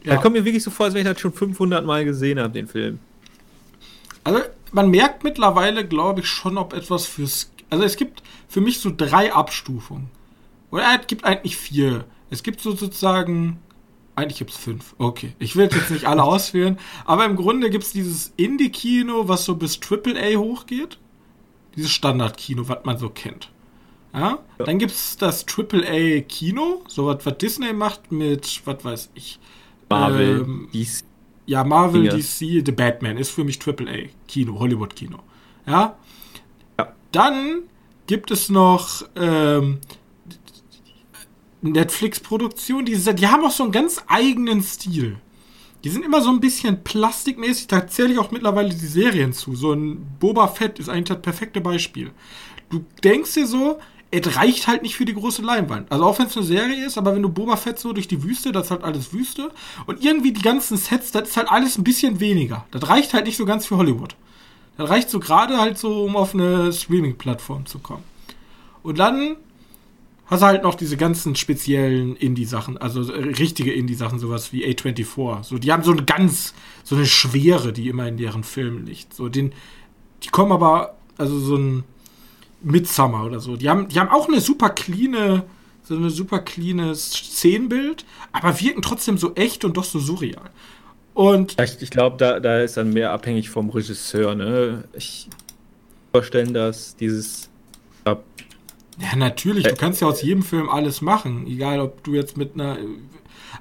[0.03, 0.15] Ja.
[0.15, 2.53] Da kommt mir wirklich so vor, als wenn ich das schon 500 Mal gesehen habe,
[2.53, 2.99] den Film.
[4.25, 4.41] Also,
[4.73, 7.49] man merkt mittlerweile, glaube ich, schon, ob etwas fürs.
[7.69, 10.09] Also, es gibt für mich so drei Abstufungen.
[10.71, 12.05] Oder es gibt eigentlich vier.
[12.29, 13.59] Es gibt so sozusagen,
[14.15, 14.95] eigentlich gibt es fünf.
[14.97, 19.45] Okay, ich will jetzt nicht alle ausführen, aber im Grunde gibt es dieses Indie-Kino, was
[19.45, 20.99] so bis AAA hochgeht.
[21.75, 23.49] Dieses Standard-Kino, was man so kennt.
[24.13, 24.39] Ja?
[24.59, 24.65] ja.
[24.65, 29.39] Dann gibt es das AAA-Kino, so was, was Disney macht mit, was weiß ich.
[29.89, 31.03] Marvel, ähm, DC.
[31.45, 32.17] Ja, Marvel, Dinge.
[32.17, 35.17] DC, The Batman ist für mich AAA-Kino, Hollywood-Kino.
[35.65, 35.97] Ja?
[36.79, 36.93] ja.
[37.11, 37.63] Dann
[38.07, 39.79] gibt es noch ähm,
[41.63, 45.17] Netflix-Produktionen, die, die haben auch so einen ganz eigenen Stil.
[45.83, 49.55] Die sind immer so ein bisschen plastikmäßig, da zähle ich auch mittlerweile die Serien zu.
[49.55, 52.11] So ein Boba Fett ist eigentlich das perfekte Beispiel.
[52.69, 53.79] Du denkst dir so,
[54.11, 55.91] es reicht halt nicht für die große Leinwand.
[55.91, 58.23] Also auch wenn es eine Serie ist, aber wenn du Boba Fett so durch die
[58.23, 59.51] Wüste, das ist halt alles Wüste.
[59.87, 62.65] Und irgendwie die ganzen Sets, das ist halt alles ein bisschen weniger.
[62.71, 64.15] Das reicht halt nicht so ganz für Hollywood.
[64.77, 68.03] Das reicht so gerade halt so, um auf eine Streaming-Plattform zu kommen.
[68.83, 69.35] Und dann
[70.25, 75.43] hast du halt noch diese ganzen speziellen Indie-Sachen, also richtige Indie-Sachen, sowas wie A24.
[75.43, 79.13] So, die haben so eine ganz, so eine Schwere, die immer in deren Filmen liegt.
[79.13, 79.53] So, den,
[80.23, 81.83] die kommen aber, also so ein
[82.61, 83.57] Midsummer oder so.
[83.57, 85.43] Die haben, die haben auch eine super cleane,
[85.83, 90.49] so eine super cleanes Szenenbild, aber wirken trotzdem so echt und doch so surreal.
[91.13, 94.85] Und ich, ich glaube, da, da ist dann mehr abhängig vom Regisseur, ne?
[94.93, 95.27] Ich
[96.11, 97.49] vorstellen, dass dieses.
[98.99, 102.53] Ja, natürlich, du kannst ja aus jedem Film alles machen, egal ob du jetzt mit
[102.53, 102.77] einer.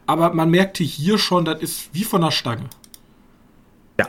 [0.07, 2.69] Aber man merkte hier schon, das ist wie von der Stange.
[3.99, 4.09] Ja.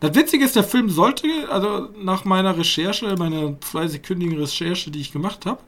[0.00, 5.12] Das Witzige ist, der Film sollte, also nach meiner Recherche, meiner zweisekündigen Recherche, die ich
[5.12, 5.60] gemacht habe,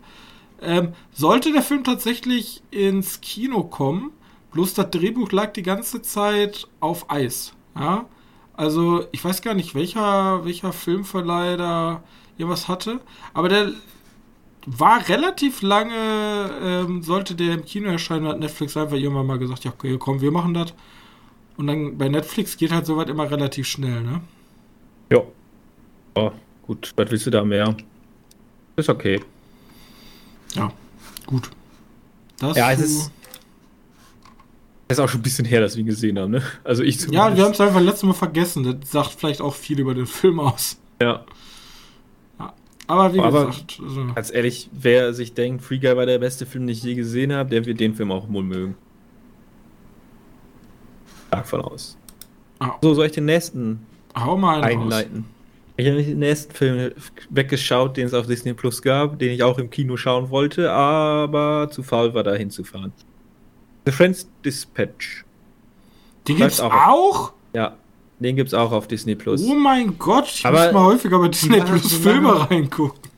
[0.62, 4.12] ähm, sollte der Film tatsächlich ins Kino kommen,
[4.52, 7.54] bloß das Drehbuch lag die ganze Zeit auf Eis.
[7.74, 8.06] Ja?
[8.56, 12.02] Also, ich weiß gar nicht, welcher, welcher Filmverleih da
[12.36, 13.00] irgendwas hatte,
[13.32, 13.72] aber der
[14.66, 19.64] war relativ lange, ähm, sollte der im Kino erscheinen, hat Netflix einfach irgendwann mal gesagt,
[19.64, 20.74] ja, okay, komm, wir machen das.
[21.56, 24.20] Und dann bei Netflix geht halt soweit immer relativ schnell, ne?
[25.10, 25.20] Ja.
[26.14, 26.32] Oh,
[26.66, 27.76] gut, was willst du da mehr?
[28.76, 29.20] Ist okay.
[30.54, 30.72] Ja,
[31.26, 31.50] gut.
[32.38, 33.10] Das ja, es ist,
[34.88, 36.42] es ist auch schon ein bisschen her, dass wir ihn gesehen haben, ne?
[36.64, 37.28] Also ich zumindest.
[37.28, 38.64] Ja, wir haben es einfach letztes Mal vergessen.
[38.64, 40.78] Das sagt vielleicht auch viel über den Film aus.
[41.00, 41.24] Ja.
[42.90, 43.80] Aber wie Aber gesagt.
[43.82, 46.94] Also ganz ehrlich, wer sich denkt, Free Guy war der beste Film, den ich je
[46.94, 48.74] gesehen habe, der wird den Film auch wohl mögen
[51.30, 51.96] stark von aus.
[52.60, 52.66] Oh.
[52.82, 55.16] So, soll ich den nächsten Hau mal einleiten?
[55.16, 55.24] Raus.
[55.76, 56.92] Ich habe den nächsten Film
[57.30, 61.68] weggeschaut, den es auf Disney Plus gab, den ich auch im Kino schauen wollte, aber
[61.70, 62.92] zu faul war, da hinzufahren.
[63.86, 65.24] The Friends Dispatch.
[66.28, 66.72] Den gibt's auch?
[66.72, 67.32] auch?
[67.54, 67.76] Ja,
[68.20, 69.42] den gibt's auch auf Disney Plus.
[69.42, 73.10] Oh mein Gott, ich aber muss mal häufiger bei Disney Plus Filme reingucken.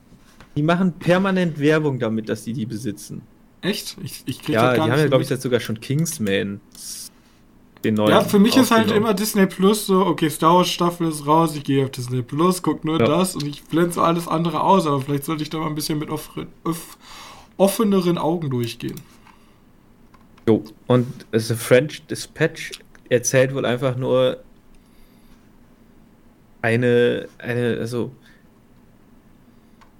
[0.56, 3.22] Die machen permanent Werbung damit, dass die die besitzen.
[3.62, 3.96] Echt?
[4.02, 6.60] Ich, ich krieg ja, die haben ja, glaube ich, jetzt sogar schon Kingsman
[7.82, 8.10] den neuen.
[8.10, 11.56] Ja, für mich ist halt immer Disney Plus so, okay, Star Wars Staffel ist raus,
[11.56, 13.06] ich gehe auf Disney Plus, guck nur ja.
[13.06, 15.74] das und ich blende so alles andere aus, aber vielleicht sollte ich da mal ein
[15.74, 16.08] bisschen mit
[17.56, 19.00] offeneren Augen durchgehen.
[20.48, 22.72] Jo, und The French Dispatch
[23.08, 24.38] erzählt wohl einfach nur
[26.62, 28.12] eine, eine, also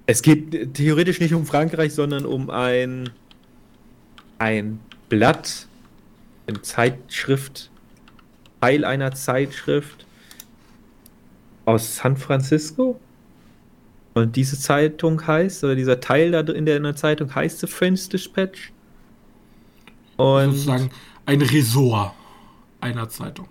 [0.05, 3.09] es geht theoretisch nicht um Frankreich, sondern um ein,
[4.39, 5.67] ein Blatt,
[6.47, 7.69] eine Zeitschrift,
[8.59, 10.05] Teil einer Zeitschrift
[11.65, 12.99] aus San Francisco.
[14.13, 17.67] Und diese Zeitung heißt, oder dieser Teil da in der, in der Zeitung heißt The
[17.67, 18.71] French Dispatch.
[20.17, 20.91] Und sozusagen
[21.25, 22.13] ein Ressort
[22.79, 23.47] einer Zeitung.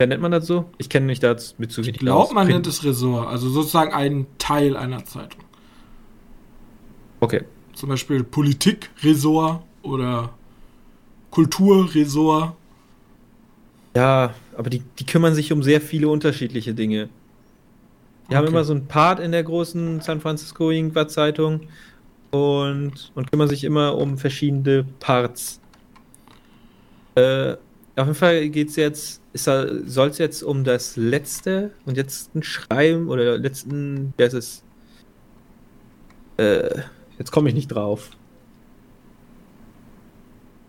[0.00, 0.64] Ja, nennt man das so?
[0.78, 3.92] Ich kenne mich da mit zu wenig Ich glaube, man nennt es Ressort, also sozusagen
[3.92, 5.42] ein Teil einer Zeitung.
[7.20, 7.44] Okay.
[7.74, 10.30] Zum Beispiel Politik-Ressort oder
[11.30, 12.54] Kulturressort.
[13.94, 17.10] Ja, aber die, die kümmern sich um sehr viele unterschiedliche Dinge.
[18.22, 18.36] Die okay.
[18.36, 21.68] haben immer so einen Part in der großen San Francisco irgendwas Zeitung
[22.30, 25.60] und, und kümmern sich immer um verschiedene Parts.
[27.16, 27.56] Äh,
[28.00, 32.42] auf jeden Fall geht es jetzt, soll es jetzt um das letzte und jetzt ein
[32.42, 34.64] Schreiben oder letzten, das ist,
[36.36, 36.82] äh,
[37.18, 38.10] jetzt komme ich nicht drauf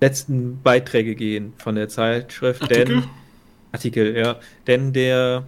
[0.01, 2.63] letzten Beiträge gehen von der Zeitschrift.
[2.63, 2.85] Artikel?
[2.85, 3.03] Denn,
[3.71, 4.39] Artikel, ja.
[4.67, 5.45] Denn der,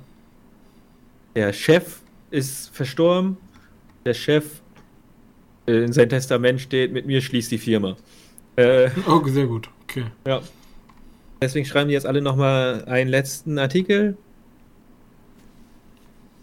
[1.35, 3.37] der Chef ist verstorben.
[4.05, 4.61] Der Chef
[5.65, 7.97] äh, in sein Testament steht, mit mir schließt die Firma.
[8.55, 9.69] Äh, oh, sehr gut.
[9.83, 10.05] Okay.
[10.25, 10.41] Ja.
[11.43, 14.17] Deswegen schreiben die jetzt alle nochmal einen letzten Artikel.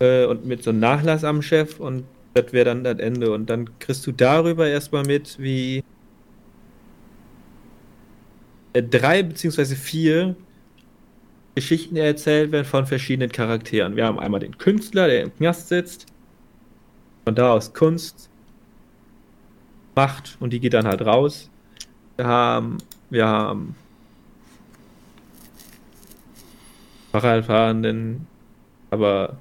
[0.00, 3.32] Äh, und mit so einem Nachlass am Chef und das wäre dann das Ende.
[3.32, 5.82] Und dann kriegst du darüber erstmal mit, wie
[8.72, 10.36] äh, drei beziehungsweise vier
[11.54, 13.96] Geschichten erzählt werden von verschiedenen Charakteren.
[13.96, 16.06] Wir haben einmal den Künstler, der im Knast sitzt,
[17.24, 18.30] von da aus Kunst
[19.96, 21.50] macht und die geht dann halt raus.
[22.16, 22.78] Wir haben,
[23.10, 23.74] wir haben
[27.12, 28.26] Fahrradfahrenden,
[28.90, 29.36] aber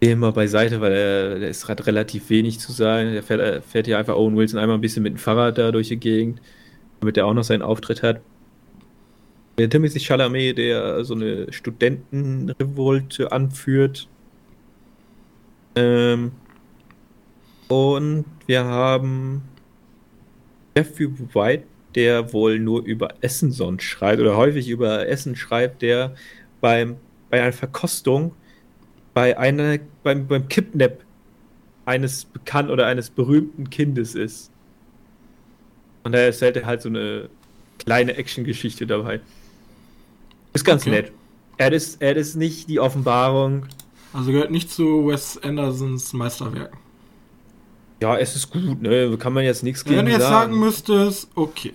[0.00, 3.12] immer beiseite, weil er, der ist hat relativ wenig zu sagen.
[3.12, 5.72] Der fährt, er fährt hier einfach Owen Wilson einmal ein bisschen mit dem Fahrrad da
[5.72, 6.40] durch die Gegend,
[7.00, 8.20] damit er auch noch seinen Auftritt hat.
[9.58, 14.08] Der Timothy Chalamet, der so eine Studentenrevolte anführt.
[15.76, 16.32] Ähm,
[17.68, 19.42] und wir haben
[20.76, 26.14] Jeffrey White, der wohl nur über Essen sonst schreibt oder häufig über Essen schreibt, der
[26.60, 26.96] beim,
[27.30, 28.32] bei einer Verkostung
[29.14, 30.98] bei einer, beim, beim Kidnap
[31.86, 34.50] eines bekannten oder eines berühmten Kindes ist.
[36.02, 37.30] Und da erzählt er halt so eine
[37.78, 39.20] kleine Action-Geschichte dabei.
[40.52, 40.90] Ist ganz okay.
[40.90, 41.12] nett.
[41.56, 43.66] Er ist, er ist nicht die Offenbarung.
[44.12, 46.78] Also gehört nicht zu Wes Andersons Meisterwerken.
[48.02, 49.16] Ja, es ist gut, ne?
[49.18, 51.72] Kann man jetzt nichts gegen Wenn du jetzt sagen, sagen müsstest, okay.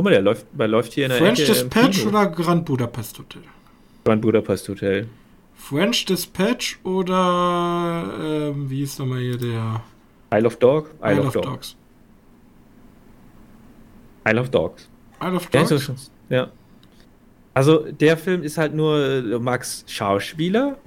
[0.00, 3.18] Guck mal, der läuft, der läuft hier in der French Ecke Dispatch oder Grand Budapest
[3.18, 3.42] Hotel?
[4.02, 5.06] Grand Budapest Hotel.
[5.54, 9.82] French Dispatch oder ähm, wie ist nochmal hier der?
[10.32, 10.94] Isle of Dog?
[11.02, 11.76] Isle, Isle of, of Dogs.
[14.26, 14.88] Isle of Dogs.
[15.22, 16.10] Isle of Dogs?
[16.30, 16.50] Ja.
[17.52, 20.78] Also der Film ist halt nur, du magst Schauspieler,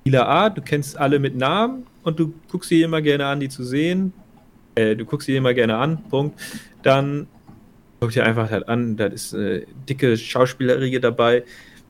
[0.00, 3.48] Spieler A, du kennst alle mit Namen und du guckst sie immer gerne an, die
[3.48, 4.12] zu sehen.
[4.74, 6.36] Äh, du guckst sie immer gerne an, Punkt.
[6.82, 7.28] Dann
[8.00, 11.44] guck dir einfach halt an, da ist eine dicke Schauspielerriege dabei.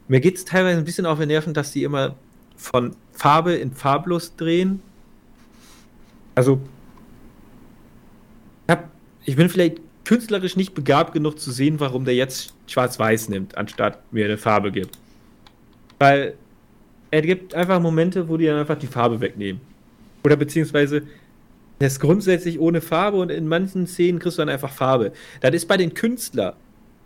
[0.08, 2.16] Mir geht es teilweise ein bisschen auf den Nerven, dass die immer
[2.56, 4.80] von Farbe in farblos drehen.
[6.34, 6.60] Also,
[9.24, 14.00] ich bin vielleicht künstlerisch nicht begabt genug zu sehen, warum der jetzt schwarz-weiß nimmt, anstatt
[14.10, 14.98] mir eine Farbe gibt.
[15.98, 16.34] Weil
[17.10, 19.60] er gibt einfach Momente, wo die dann einfach die Farbe wegnehmen.
[20.24, 21.02] Oder beziehungsweise
[21.80, 25.12] der ist grundsätzlich ohne Farbe und in manchen Szenen kriegst du dann einfach Farbe.
[25.40, 26.54] Das ist bei den Künstlern.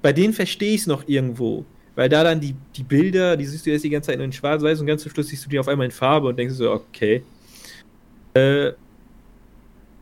[0.01, 1.65] Bei denen verstehe ich es noch irgendwo.
[1.95, 4.81] Weil da dann die, die Bilder, die siehst du jetzt die ganze Zeit in schwarz-weiß
[4.81, 7.23] und ganz zum Schluss siehst du die auf einmal in Farbe und denkst so, okay.
[8.35, 8.73] Äh,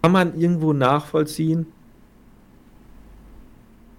[0.03, 1.67] kann man irgendwo nachvollziehen.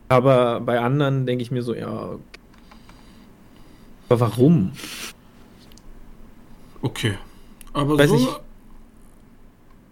[0.08, 2.18] Aber bei anderen denke ich mir so, ja.
[4.10, 4.72] Aber warum?
[6.82, 7.18] Okay.
[7.74, 8.16] Aber Weiß so.
[8.16, 8.28] Ich,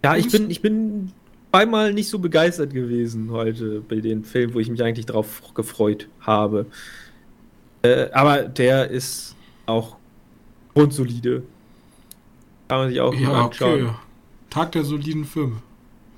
[0.04, 1.12] ja, ich bin, ich bin
[1.50, 6.08] zweimal nicht so begeistert gewesen heute bei den Filmen, wo ich mich eigentlich drauf gefreut
[6.20, 6.66] habe.
[7.82, 9.34] Äh, aber der ist
[9.66, 9.96] auch
[10.74, 11.42] grundsolide.
[12.68, 13.86] Kann man sich auch ja, anschauen.
[13.86, 13.94] Okay.
[14.50, 15.62] Tag der soliden Filme.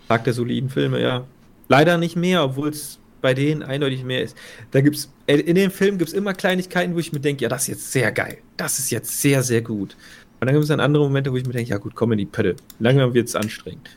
[0.09, 1.25] Tag der soliden Filme, ja.
[1.69, 4.37] Leider nicht mehr, obwohl es bei denen eindeutig mehr ist.
[4.73, 7.49] Da gibt's äh, in dem Film gibt es immer Kleinigkeiten, wo ich mir denke, ja,
[7.49, 8.39] das ist jetzt sehr geil.
[8.57, 9.97] Das ist jetzt sehr, sehr gut.
[10.43, 12.19] Und dann gibt es dann andere Momente, wo ich mir denke, ja gut, komm in
[12.19, 12.57] die Pötte.
[12.81, 13.97] Langsam wird es anstrengend.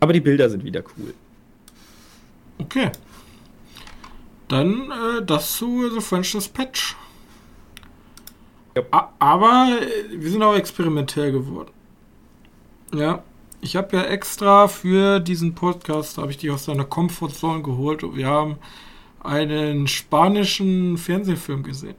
[0.00, 1.14] Aber die Bilder sind wieder cool.
[2.58, 2.90] Okay.
[4.48, 6.96] Dann äh, das zu The French Dispatch.
[8.76, 8.88] Yep.
[9.20, 11.70] Aber äh, wir sind auch experimentell geworden.
[12.92, 13.22] Ja,
[13.60, 18.16] ich habe ja extra für diesen Podcast, habe ich dich aus deiner Comfortzone geholt und
[18.16, 18.56] wir haben
[19.20, 21.94] einen spanischen Fernsehfilm gesehen.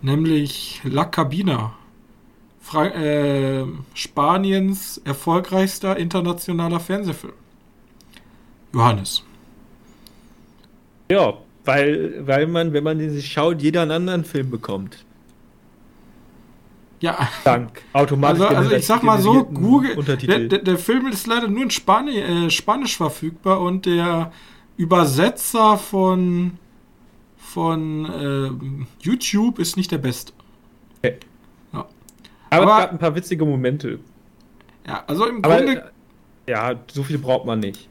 [0.00, 1.74] Nämlich La Cabina.
[2.60, 7.32] Fra äh, Spaniens erfolgreichster internationaler Fernsehfilm.
[8.74, 9.24] Johannes.
[11.10, 11.34] Ja,
[11.64, 15.04] weil, weil man, wenn man den sich schaut, jeder einen anderen Film bekommt.
[17.00, 17.28] Ja.
[17.44, 18.42] Dank automatisch.
[18.42, 21.70] Also, also ich sag mal so, Google, der, der, der, Film ist leider nur in
[21.70, 24.32] Spani äh, Spanisch verfügbar und der
[24.76, 26.58] Übersetzer von,
[27.48, 28.50] von äh,
[29.00, 30.32] YouTube ist nicht der beste.
[30.98, 31.16] Okay.
[31.72, 31.86] Ja.
[32.50, 34.00] Aber, Aber es gab ein paar witzige Momente.
[34.86, 35.90] Ja, also im Aber, Grunde.
[36.46, 37.88] Ja, so viel braucht man nicht.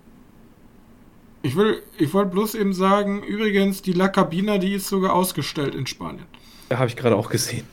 [1.41, 5.75] Ich will, ich wollte bloß eben sagen, übrigens, die La Cabina, die ist sogar ausgestellt
[5.75, 6.25] in Spanien.
[6.69, 7.67] Ja, habe ich gerade auch gesehen.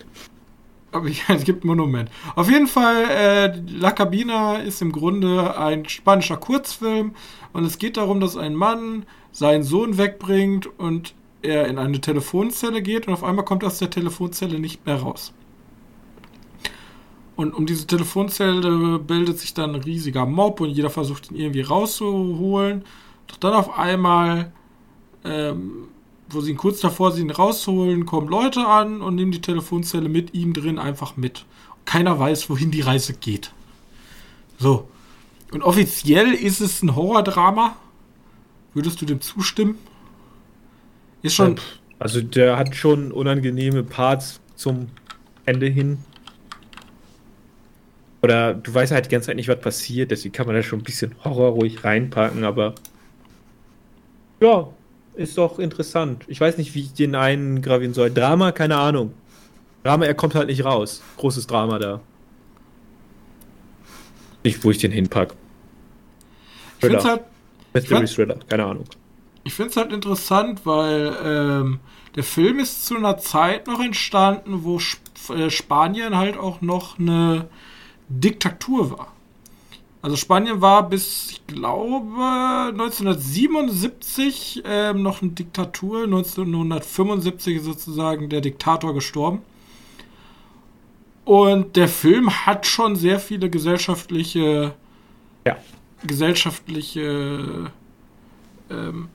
[0.93, 2.11] Aber ja, es gibt ein Monument.
[2.35, 7.15] Auf jeden Fall, äh, La Cabina ist im Grunde ein spanischer Kurzfilm
[7.53, 11.15] und es geht darum, dass ein Mann seinen Sohn wegbringt und
[11.45, 15.33] er in eine Telefonzelle geht und auf einmal kommt aus der Telefonzelle nicht mehr raus.
[17.37, 21.63] Und um diese Telefonzelle bildet sich dann ein riesiger Mob und jeder versucht ihn irgendwie
[21.63, 22.85] rauszuholen.
[23.27, 24.53] Doch dann auf einmal,
[25.25, 25.89] ähm,
[26.29, 30.09] wo sie ihn kurz davor sie ihn rausholen, kommen Leute an und nehmen die Telefonzelle
[30.09, 31.45] mit ihm drin einfach mit.
[31.85, 33.53] Keiner weiß, wohin die Reise geht.
[34.59, 34.89] So.
[35.53, 37.77] Und offiziell ist es ein Horrordrama.
[38.75, 39.77] Würdest du dem zustimmen?
[41.25, 41.57] Ist schon.
[41.99, 44.89] Also der hat schon unangenehme Parts zum
[45.47, 45.99] Ende hin.
[48.23, 50.81] Oder du weißt halt die ganze Zeit nicht, was passiert, deswegen kann man da schon
[50.81, 52.75] ein bisschen Horror ruhig reinpacken, aber
[54.41, 54.69] ja,
[55.15, 56.25] ist doch interessant.
[56.27, 58.11] Ich weiß nicht, wie ich den einen gravieren soll.
[58.11, 59.15] Drama, keine Ahnung.
[59.83, 61.03] Drama, er kommt halt nicht raus.
[61.17, 62.01] Großes Drama da.
[64.43, 65.35] Nicht, wo ich den hinpack.
[66.81, 66.99] Thriller.
[66.99, 67.23] Ich halt,
[67.73, 68.85] Mystery Thriller, keine Ahnung.
[69.45, 71.81] Ich finde es halt interessant, weil ähm,
[72.17, 76.99] der Film ist zu einer Zeit noch entstanden, wo Sp äh, Spanien halt auch noch
[76.99, 77.49] eine
[78.09, 79.13] Diktatur war.
[80.05, 86.05] Also Spanien war bis, ich glaube, 1977 ähm, noch eine Diktatur.
[86.05, 89.41] 1975 ist sozusagen der Diktator gestorben.
[91.25, 94.75] Und der Film hat schon sehr viele gesellschaftliche,
[95.47, 95.57] ja.
[96.07, 97.71] gesellschaftliche,
[98.69, 99.09] ähm,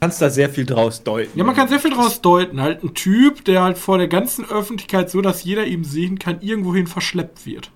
[0.00, 1.38] kannst da sehr viel draus deuten.
[1.38, 2.60] Ja, man kann sehr viel draus deuten.
[2.60, 6.40] Halt ein Typ, der halt vor der ganzen Öffentlichkeit, so dass jeder ihn sehen kann,
[6.40, 7.70] irgendwohin verschleppt wird.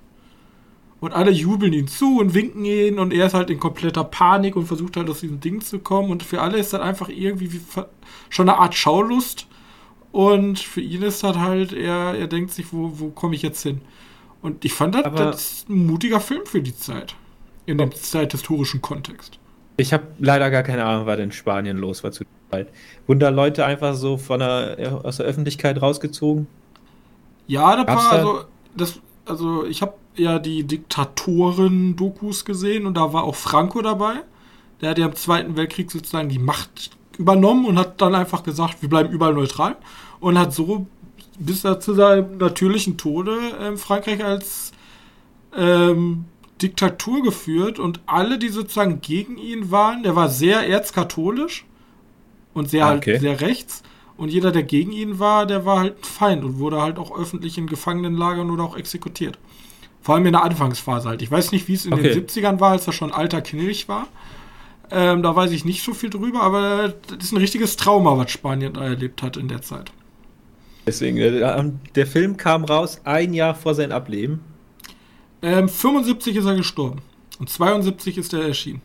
[1.00, 4.54] Und alle jubeln ihn zu und winken ihn und er ist halt in kompletter Panik
[4.54, 6.10] und versucht halt aus diesem Ding zu kommen.
[6.10, 7.60] Und für alle ist das einfach irgendwie
[8.30, 9.48] schon eine Art Schaulust.
[10.12, 13.62] Und für ihn ist das halt, er, er denkt sich, wo, wo komme ich jetzt
[13.62, 13.80] hin?
[14.42, 17.16] Und ich fand das, das ein mutiger Film für die Zeit.
[17.66, 19.38] In dem zeithistorischen Kontext.
[19.76, 22.68] Ich habe leider gar keine Ahnung, was in Spanien los war zu Zeit.
[23.06, 26.46] Wurden da Leute einfach so von der, aus der Öffentlichkeit rausgezogen?
[27.46, 28.44] Ja, da paar, also,
[28.76, 34.14] das, also ich habe ja die Diktatoren-Dokus gesehen und da war auch Franco dabei.
[34.80, 38.82] Der hat ja im Zweiten Weltkrieg sozusagen die Macht übernommen und hat dann einfach gesagt,
[38.82, 39.76] wir bleiben überall neutral
[40.20, 40.86] und hat so
[41.38, 44.72] bis er zu seinem natürlichen Tode äh, Frankreich als
[45.56, 46.26] ähm,
[46.62, 51.64] Diktatur geführt und alle, die sozusagen gegen ihn waren, der war sehr erzkatholisch
[52.54, 53.12] und sehr ah, okay.
[53.12, 53.82] halt sehr rechts.
[54.16, 57.16] Und jeder, der gegen ihn war, der war halt ein Feind und wurde halt auch
[57.18, 59.38] öffentlich in Gefangenenlagern oder auch exekutiert.
[60.00, 61.22] Vor allem in der Anfangsphase halt.
[61.22, 62.14] Ich weiß nicht, wie es in okay.
[62.14, 64.08] den 70ern war, als er schon alter Knilch war.
[64.90, 68.30] Ähm, da weiß ich nicht so viel drüber, aber das ist ein richtiges Trauma, was
[68.30, 69.90] Spanien da erlebt hat in der Zeit.
[70.86, 74.40] Deswegen, äh, der Film kam raus ein Jahr vor seinem Ableben.
[75.42, 77.02] Ähm, 75 ist er gestorben.
[77.38, 78.82] Und 72 ist er erschienen.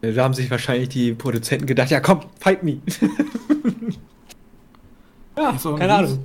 [0.00, 2.80] Da haben sich wahrscheinlich die Produzenten gedacht, ja komm, fight me.
[5.36, 6.24] ja, keine Ahnung.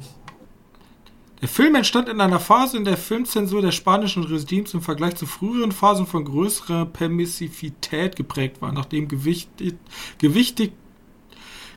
[1.41, 5.26] Der Film entstand in einer Phase, in der Filmzensur der spanischen Regimes im Vergleich zu
[5.26, 9.76] früheren Phasen von größerer Permissivität geprägt war, nachdem gewichtig,
[10.19, 10.71] gewichtig,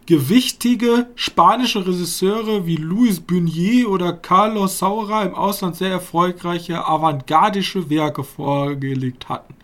[0.07, 8.25] gewichtige spanische Regisseure wie Luis Buñuel oder Carlos Saura im Ausland sehr erfolgreiche avantgardische Werke
[8.25, 9.55] vorgelegt hatten.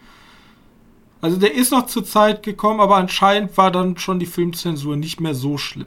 [1.21, 5.21] Also der ist noch zur Zeit gekommen, aber anscheinend war dann schon die Filmzensur nicht
[5.21, 5.87] mehr so schlimm.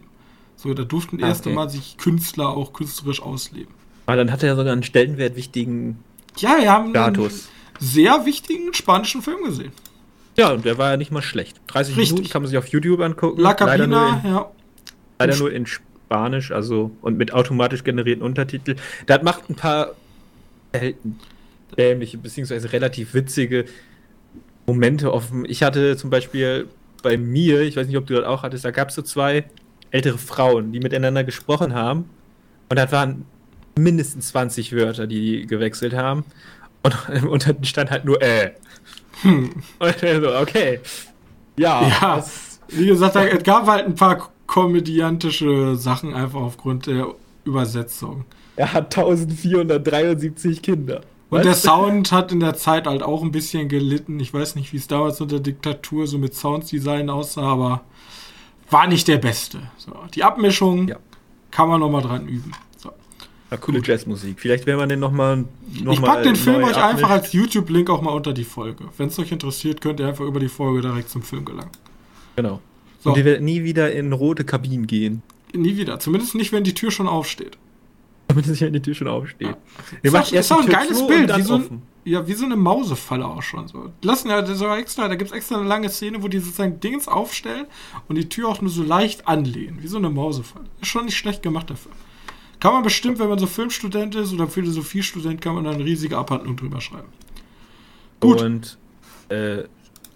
[0.55, 3.73] So, da durften ah, erst einmal sich Künstler auch künstlerisch ausleben.
[4.05, 5.99] Aber dann hat er ja sogar einen Stellenwert wichtigen
[6.37, 7.49] ja, wir haben Status.
[7.77, 9.71] einen sehr wichtigen spanischen Film gesehen.
[10.37, 11.59] Ja, und der war ja nicht mal schlecht.
[11.67, 12.13] 30 Richtig.
[12.13, 13.41] Minuten kann man sich auf YouTube angucken.
[13.41, 14.51] La Cabina, leider nur in, ja.
[15.19, 18.77] Leider nur in Spanisch, also und mit automatisch generierten Untertiteln.
[19.05, 19.95] Das macht ein paar
[21.77, 23.65] dämliche, beziehungsweise relativ witzige
[24.67, 25.45] Momente offen.
[25.45, 26.67] Ich hatte zum Beispiel
[27.01, 29.45] bei mir, ich weiß nicht, ob du das auch hattest, da gab es so zwei
[29.91, 32.09] ältere Frauen, die miteinander gesprochen haben.
[32.69, 33.25] Und das waren
[33.77, 36.25] mindestens 20 Wörter, die gewechselt haben.
[36.83, 38.51] Und unter stand halt nur äh.
[39.21, 39.49] Hm.
[39.79, 40.79] So, okay.
[41.57, 41.87] Ja.
[41.87, 42.23] ja
[42.69, 47.07] wie gesagt, es gab halt ein paar komödiantische Sachen einfach aufgrund der
[47.43, 48.25] Übersetzung.
[48.55, 51.01] Er hat 1473 Kinder.
[51.29, 54.19] Und der Sound hat in der Zeit halt auch ein bisschen gelitten.
[54.19, 57.81] Ich weiß nicht, wie es damals unter Diktatur so mit Sounddesign aussah, aber
[58.69, 59.63] war nicht der beste.
[59.77, 60.97] So, die Abmischung ja.
[61.51, 62.51] kann man nochmal dran üben.
[63.55, 64.39] Ja, coole Jazzmusik.
[64.39, 65.45] Vielleicht werden wir den nochmal.
[65.81, 68.85] Noch ich pack den Film euch einfach als YouTube-Link auch mal unter die Folge.
[68.97, 71.71] Wenn es euch interessiert, könnt ihr einfach über die Folge direkt zum Film gelangen.
[72.35, 72.59] Genau.
[72.99, 73.11] So.
[73.11, 75.21] Und ihr werdet nie wieder in rote Kabinen gehen.
[75.53, 75.99] Nie wieder.
[75.99, 77.57] Zumindest nicht, wenn die Tür schon aufsteht.
[78.27, 79.47] Zumindest nicht, wenn die Tür schon aufsteht.
[79.47, 79.57] Ja.
[80.03, 81.37] Ihr macht ist auch ein geiles Bild.
[81.37, 83.69] Wie so, ein, ja, wie so eine Mausefalle auch schon.
[83.69, 83.91] So.
[84.01, 87.07] Lassen ja sogar extra, da gibt es extra eine lange Szene, wo die sozusagen Dings
[87.07, 87.67] aufstellen
[88.09, 89.77] und die Tür auch nur so leicht anlehnen.
[89.81, 90.65] Wie so eine Mausefalle.
[90.81, 91.91] Ist schon nicht schlecht gemacht dafür.
[92.59, 96.17] Kann man bestimmt, wenn man so Filmstudent ist oder Philosophiestudent, kann man da eine riesige
[96.17, 97.09] Abhandlung drüber schreiben.
[98.19, 98.41] Gut.
[98.41, 98.77] Und
[99.29, 99.63] äh,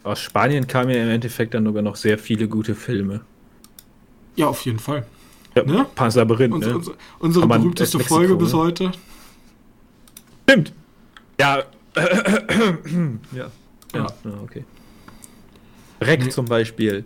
[0.04, 3.22] aus Spanien kamen ja im Endeffekt dann sogar noch sehr viele gute Filme.
[4.36, 5.06] Ja, auf jeden Fall.
[5.56, 5.86] Ja, ne?
[5.96, 6.76] Pan's Labyrinth, Uns, ne?
[6.76, 8.60] Unsere, unsere berühmteste Mexiko, Folge bis ne?
[8.60, 8.92] heute.
[10.44, 10.74] Stimmt.
[11.40, 11.64] Ja.
[13.34, 13.52] ja.
[13.94, 14.64] Ja, ja okay.
[16.02, 16.30] Rec nee.
[16.30, 17.06] zum Beispiel.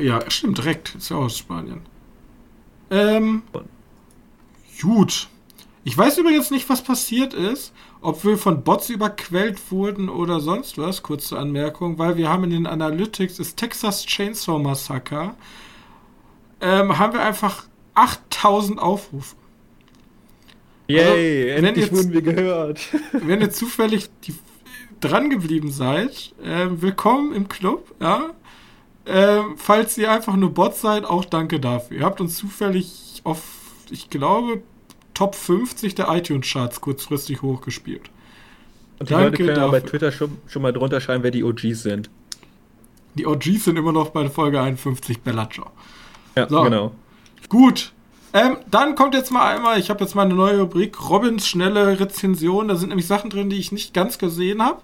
[0.00, 1.80] ja, stimmt, Rec ist ja aus Spanien.
[2.90, 3.42] Ähm,
[4.80, 5.28] gut.
[5.84, 10.78] Ich weiß übrigens nicht, was passiert ist, ob wir von Bots überquellt wurden oder sonst
[10.78, 15.34] was, kurze Anmerkung, weil wir haben in den Analytics das Texas Chainsaw Massacre,
[16.60, 19.36] ähm, haben wir einfach 8000 Aufrufe.
[20.86, 22.80] Yay, also, endlich jetzt, wurden wir gehört.
[23.12, 24.34] wenn ihr zufällig die,
[25.00, 28.30] dran geblieben seid, äh, willkommen im Club, ja.
[29.04, 31.98] Äh, falls ihr einfach nur Bot seid, auch danke dafür.
[31.98, 33.42] Ihr habt uns zufällig auf,
[33.90, 34.62] ich glaube,
[35.12, 38.10] Top 50 der iTunes-Charts kurzfristig hochgespielt.
[38.98, 39.70] Und die danke Leute können dafür.
[39.70, 42.10] bei Twitter schon, schon mal drunter schreiben, wer die OGs sind.
[43.14, 45.70] Die OGs sind immer noch bei Folge 51 Bellator.
[46.34, 46.62] Ja, so.
[46.62, 46.92] genau.
[47.48, 47.92] Gut,
[48.34, 52.00] ähm, dann kommt jetzt mal einmal, ich habe jetzt mal eine neue Rubrik, Robins schnelle
[52.00, 52.66] Rezension.
[52.66, 54.80] Da sind nämlich Sachen drin, die ich nicht ganz gesehen habe,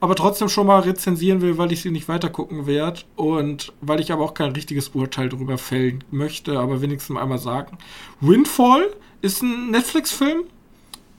[0.00, 4.00] aber trotzdem schon mal rezensieren will, weil ich sie nicht weiter gucken werde und weil
[4.00, 7.78] ich aber auch kein richtiges Urteil darüber fällen möchte, aber wenigstens einmal sagen.
[8.20, 8.90] Windfall
[9.22, 10.44] ist ein Netflix-Film.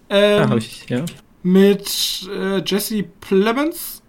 [0.10, 1.06] Ähm, ja, ich, ja.
[1.42, 4.02] Mit äh, Jesse Plemons.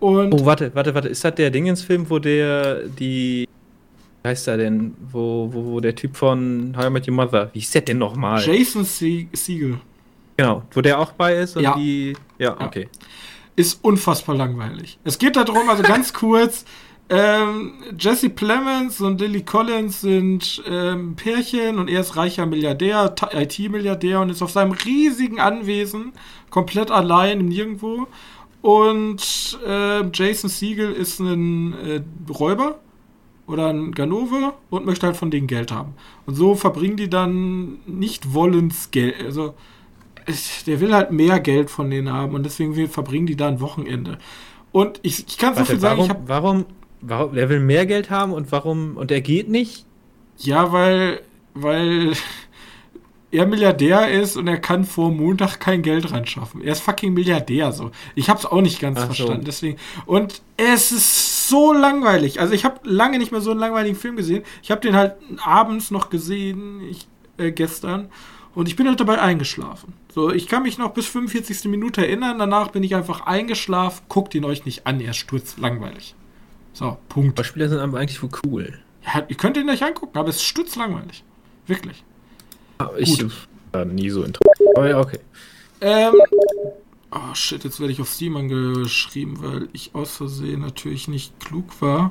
[0.00, 1.08] Und oh, warte, warte, warte.
[1.08, 3.46] Ist das der Dingens-Film, wo der die
[4.22, 4.94] wie heißt er denn?
[5.10, 7.98] Wo, wo, wo der Typ von How I Met Your Mother, wie ist der denn
[7.98, 8.42] nochmal?
[8.44, 9.78] Jason Siegel.
[10.36, 11.74] Genau, wo der auch bei ist und ja.
[11.74, 12.14] die.
[12.38, 12.88] Ja, okay.
[13.60, 14.98] Ist unfassbar langweilig.
[15.04, 16.64] Es geht darum, also ganz kurz,
[17.12, 24.20] ähm, Jesse Plemons und Lily Collins sind ähm, Pärchen und er ist reicher Milliardär, IT-Milliardär
[24.20, 26.12] und ist auf seinem riesigen Anwesen
[26.50, 28.06] komplett allein im Nirgendwo.
[28.62, 32.02] Und äh, Jason Siegel ist ein äh,
[32.32, 32.78] Räuber
[33.48, 35.94] oder ein Ganove und möchte halt von denen Geld haben.
[36.26, 39.16] Und so verbringen die dann nicht wollens Geld.
[39.24, 39.54] Also
[40.66, 44.18] der will halt mehr Geld von denen haben und deswegen verbringen die da ein Wochenende.
[44.72, 46.66] Und ich, ich kann so viel sagen, warum, hab, warum,
[47.00, 49.86] warum, der will mehr Geld haben und warum, und er geht nicht?
[50.38, 51.20] Ja, weil,
[51.54, 52.12] weil
[53.32, 56.62] er Milliardär ist und er kann vor Montag kein Geld ran schaffen.
[56.62, 57.90] Er ist fucking Milliardär, so.
[58.14, 59.46] Ich hab's auch nicht ganz Ach verstanden, so.
[59.46, 59.78] deswegen.
[60.06, 62.40] Und es ist so langweilig.
[62.40, 64.44] Also ich habe lange nicht mehr so einen langweiligen Film gesehen.
[64.62, 65.14] Ich habe den halt
[65.44, 67.08] abends noch gesehen, ich,
[67.38, 68.08] äh, gestern.
[68.54, 69.94] Und ich bin halt dabei eingeschlafen.
[70.12, 71.64] So, ich kann mich noch bis 45.
[71.66, 72.38] Minute erinnern.
[72.38, 74.04] Danach bin ich einfach eingeschlafen.
[74.08, 76.14] Guckt ihn euch nicht an, er ist sturzlangweilig.
[76.72, 77.38] So, Punkt.
[77.38, 78.78] Aber Spieler sind aber eigentlich wohl cool.
[79.04, 81.24] Ja, ihr könnt ihn euch angucken, aber es ist sturzlangweilig.
[81.66, 82.04] Wirklich.
[82.98, 83.24] Ich
[83.72, 84.76] war nie so interessiert.
[84.76, 85.18] Aber ja, okay.
[85.80, 86.14] Ähm,
[87.12, 91.80] oh shit, jetzt werde ich auf Steam angeschrieben, weil ich aus Versehen natürlich nicht klug
[91.80, 92.10] war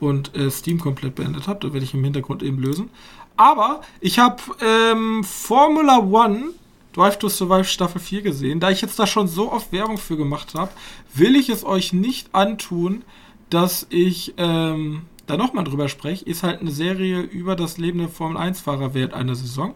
[0.00, 1.66] und äh, Steam komplett beendet habe.
[1.66, 2.90] Da werde ich im Hintergrund eben lösen.
[3.36, 6.50] Aber ich habe ähm, Formula One
[6.92, 8.60] Drive to Survive Staffel 4 gesehen.
[8.60, 10.70] Da ich jetzt da schon so oft Werbung für gemacht habe,
[11.12, 13.02] will ich es euch nicht antun,
[13.50, 18.08] dass ich ähm, da nochmal drüber spreche, ist halt eine Serie über das Leben der
[18.08, 19.74] Formel 1-Fahrer während einer Saison.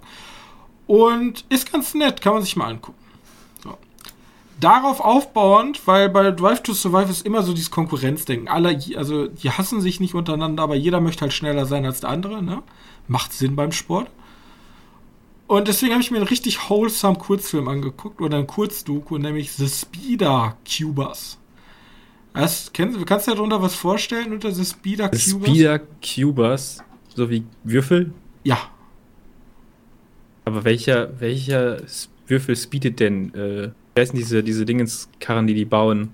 [0.87, 2.99] Und ist ganz nett, kann man sich mal angucken.
[3.63, 3.77] So.
[4.61, 8.49] Darauf aufbauend, weil bei Drive to Survive ist immer so dieses Konkurrenzdenken.
[8.49, 12.11] Alle, also die hassen sich nicht untereinander, aber jeder möchte halt schneller sein als der
[12.11, 12.43] andere.
[12.43, 12.63] Ne?
[13.09, 14.11] Macht Sinn beim Sport.
[15.49, 19.67] Und deswegen habe ich mir einen richtig wholesome Kurzfilm angeguckt oder ein Kurzdoku, nämlich The
[19.67, 21.39] Speeder Cubers.
[22.35, 25.23] Das, kennst, kannst du dir darunter was vorstellen unter The Speeder Cubers?
[25.23, 26.85] Speeder Cubers,
[27.15, 28.13] so wie Würfel?
[28.45, 28.59] Ja.
[30.45, 31.83] Aber welcher, welcher
[32.27, 33.35] Würfel speedet denn?
[33.35, 36.11] Äh, wer sind diese, diese Dingenskarren, die die bauen?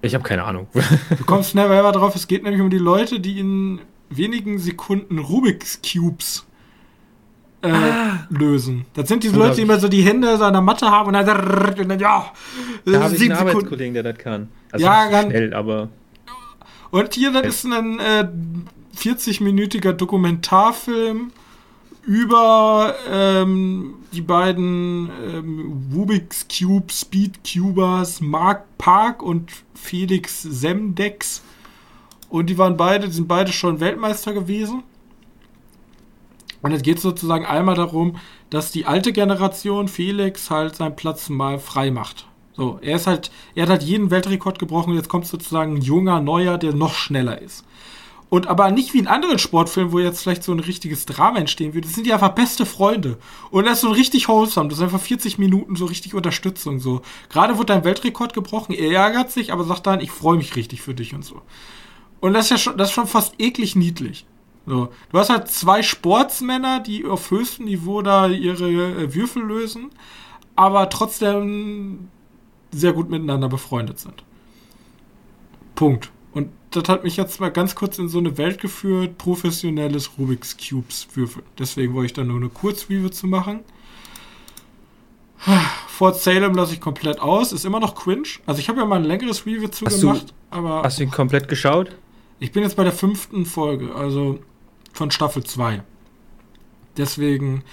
[0.00, 0.68] Ich habe keine Ahnung.
[1.10, 3.80] Du kommst never drauf, es geht nämlich um die Leute, die in
[4.10, 6.46] wenigen Sekunden Rubik's Cubes
[7.62, 8.26] äh, ah.
[8.30, 8.86] lösen.
[8.94, 11.12] Das sind diese Leute, die immer so die Hände so an der Matte haben und
[11.14, 11.26] dann,
[11.78, 12.32] und dann ja,
[12.84, 13.32] da habe ich einen Sekunden.
[13.32, 14.48] Arbeitskollegen, der das kann.
[14.70, 15.88] Also ja, ganz schnell, aber
[16.90, 18.28] und hier, das ist ein äh,
[18.96, 21.32] 40-minütiger Dokumentarfilm
[22.08, 31.42] über ähm, die beiden ähm, Rubik's Cube Speed Cubers Mark Park und Felix Semdex.
[32.30, 34.84] Und die waren beide, die sind beide schon Weltmeister gewesen.
[36.62, 38.16] Und es geht sozusagen einmal darum,
[38.48, 42.26] dass die alte Generation Felix halt seinen Platz mal frei macht.
[42.56, 46.20] So, er ist halt, er hat halt jeden Weltrekord gebrochen jetzt kommt sozusagen ein junger,
[46.20, 47.66] neuer, der noch schneller ist.
[48.30, 51.72] Und aber nicht wie in anderen Sportfilmen, wo jetzt vielleicht so ein richtiges Drama entstehen
[51.72, 51.86] würde.
[51.86, 53.16] Das sind die einfach beste Freunde.
[53.50, 54.68] Und das ist so ein richtig wholesome.
[54.68, 56.78] Das ist einfach 40 Minuten so richtig Unterstützung.
[56.78, 57.00] So.
[57.30, 58.74] Gerade wird dein Weltrekord gebrochen.
[58.74, 61.40] Er ärgert sich, aber sagt dann, ich freue mich richtig für dich und so.
[62.20, 64.26] Und das ist ja schon, das ist schon fast eklig niedlich.
[64.66, 64.90] So.
[65.10, 69.88] Du hast halt zwei Sportsmänner, die auf höchstem Niveau da ihre äh, Würfel lösen,
[70.54, 72.08] aber trotzdem
[72.72, 74.22] sehr gut miteinander befreundet sind.
[75.74, 76.10] Punkt.
[76.80, 81.08] Das hat mich jetzt mal ganz kurz in so eine Welt geführt, professionelles Rubik's Cubes
[81.14, 81.42] Würfel.
[81.58, 83.60] Deswegen wollte ich da nur eine Kurzreview zu machen.
[85.88, 88.28] Fort Salem lasse ich komplett aus, ist immer noch cringe.
[88.46, 90.82] Also ich habe ja mal ein längeres Review zu hast gemacht, du, aber.
[90.82, 91.96] Hast du ihn komplett geschaut?
[92.40, 94.38] Ich bin jetzt bei der fünften Folge, also
[94.92, 95.82] von Staffel 2.
[96.96, 97.64] Deswegen.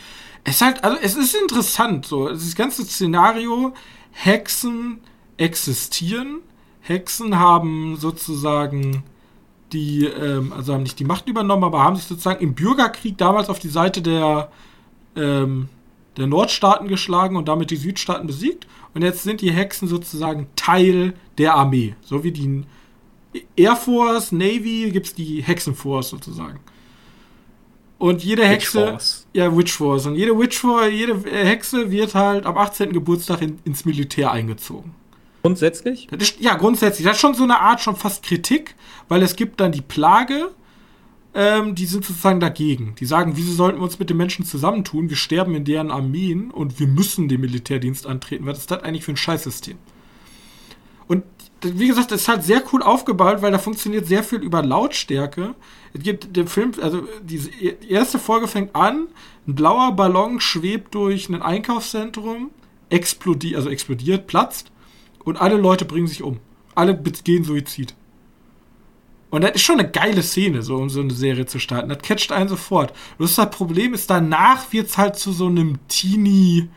[0.44, 2.30] Es ist halt, also es ist interessant, so.
[2.30, 3.74] Das ganze Szenario,
[4.12, 5.02] Hexen
[5.38, 6.42] existieren.
[6.88, 9.04] Hexen haben sozusagen
[9.74, 13.50] die, ähm, also haben nicht die Macht übernommen, aber haben sich sozusagen im Bürgerkrieg damals
[13.50, 14.52] auf die Seite der,
[15.16, 15.68] ähm,
[16.16, 18.68] der Nordstaaten geschlagen und damit die Südstaaten besiegt.
[18.94, 21.96] Und jetzt sind die Hexen sozusagen Teil der Armee.
[22.02, 22.64] So wie die
[23.56, 26.60] Air Force, Navy, gibt es die Hexenforce sozusagen.
[27.98, 28.80] Und jede Hexe.
[28.80, 29.28] Witch Force.
[29.34, 30.06] Ja, Witch Force.
[30.06, 32.94] Und jede Witch Force, jede Hexe wird halt am 18.
[32.94, 34.94] Geburtstag in, ins Militär eingezogen.
[35.46, 36.12] Grundsätzlich?
[36.12, 37.06] Ist, ja, grundsätzlich.
[37.06, 38.74] Das ist schon so eine Art schon fast Kritik,
[39.10, 40.50] weil es gibt dann die Plage,
[41.36, 42.96] ähm, die sind sozusagen dagegen.
[43.00, 45.08] Die sagen, wieso sollten wir uns mit den Menschen zusammentun?
[45.08, 48.48] Wir sterben in deren Armeen und wir müssen den Militärdienst antreten.
[48.48, 49.78] Was ist das eigentlich für ein Scheißsystem?
[51.08, 51.24] Und
[51.62, 55.54] wie gesagt, das ist halt sehr cool aufgebaut, weil da funktioniert sehr viel über Lautstärke.
[55.94, 57.52] Es gibt der Film, also diese
[57.88, 59.10] erste Folge fängt an,
[59.48, 62.50] ein blauer Ballon schwebt durch ein Einkaufszentrum,
[62.90, 64.72] explodiert, also explodiert, platzt
[65.26, 66.40] und alle Leute bringen sich um.
[66.74, 67.94] Alle gehen Suizid.
[69.30, 71.90] Und das ist schon eine geile Szene, so um so eine Serie zu starten.
[71.90, 72.94] Das catcht einen sofort.
[73.20, 76.70] Das, das Problem ist, danach wird es halt zu so einem Teenie-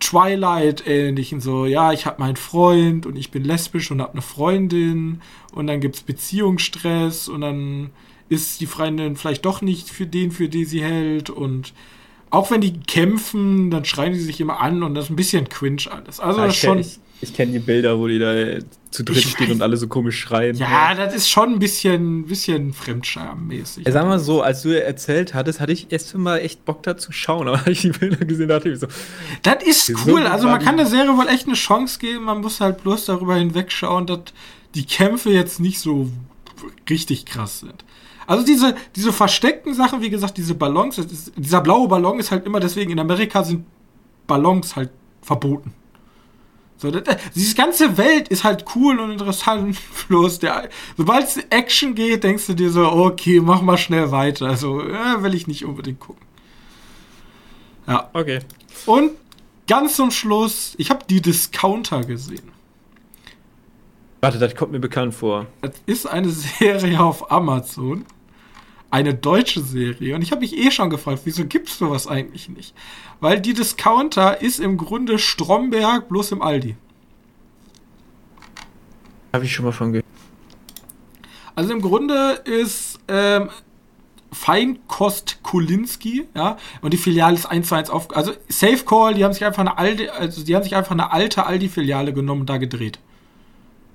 [0.00, 5.22] Twilight-ähnlichen, so, ja, ich habe meinen Freund und ich bin lesbisch und habe eine Freundin
[5.52, 7.90] und dann gibt es Beziehungsstress und dann
[8.28, 11.72] ist die Freundin vielleicht doch nicht für den, für den sie hält und
[12.30, 15.48] auch wenn die kämpfen, dann schreien die sich immer an und das ist ein bisschen
[15.48, 16.20] cringe alles.
[16.20, 16.78] Also ja, das schon.
[16.80, 18.34] Ich, ich kenne die Bilder, wo die da
[18.90, 20.56] zu dritt stehen und alle so komisch schreien.
[20.56, 23.86] Ja, das ist schon ein bisschen, bisschen fremdschammäßig.
[23.90, 27.10] Sag mal so, als du erzählt hattest, hatte ich erst mal echt Bock da zu
[27.10, 28.86] schauen, aber als ich die Bilder gesehen dachte ich so.
[29.42, 30.22] Das ist cool.
[30.22, 32.24] So also man kann der Serie wohl echt eine Chance geben.
[32.24, 34.20] Man muss halt bloß darüber hinwegschauen, dass
[34.74, 36.08] die Kämpfe jetzt nicht so
[36.88, 37.84] richtig krass sind.
[38.26, 42.46] Also diese, diese versteckten Sachen, wie gesagt, diese Ballons, ist, dieser blaue Ballon ist halt
[42.46, 43.66] immer deswegen, in Amerika sind
[44.26, 45.72] Ballons halt verboten.
[46.84, 49.78] So, das, diese ganze Welt ist halt cool und interessant.
[50.08, 54.46] Bloß der, sobald es Action geht, denkst du dir so, okay, mach mal schnell weiter.
[54.46, 56.22] Also, äh, will ich nicht unbedingt gucken.
[57.86, 58.10] Ja.
[58.12, 58.40] Okay.
[58.86, 59.12] Und
[59.66, 62.52] ganz zum Schluss, ich habe die Discounter gesehen.
[64.20, 65.46] Warte, das kommt mir bekannt vor.
[65.60, 68.06] Das ist eine Serie auf Amazon.
[68.90, 70.14] Eine deutsche Serie.
[70.14, 72.74] Und ich habe mich eh schon gefragt, wieso gibt es sowas eigentlich nicht?
[73.24, 76.76] Weil die Discounter ist im Grunde Stromberg bloß im Aldi.
[79.32, 80.04] Habe ich schon mal von gehört.
[81.54, 83.48] Also im Grunde ist ähm,
[84.30, 88.14] Feinkost Kulinski, ja, und die Filiale ist eins zu eins auf.
[88.14, 91.10] Also Safe Call, die haben sich einfach eine alte, also die haben sich einfach eine
[91.10, 92.98] alte Aldi-Filiale genommen und da gedreht.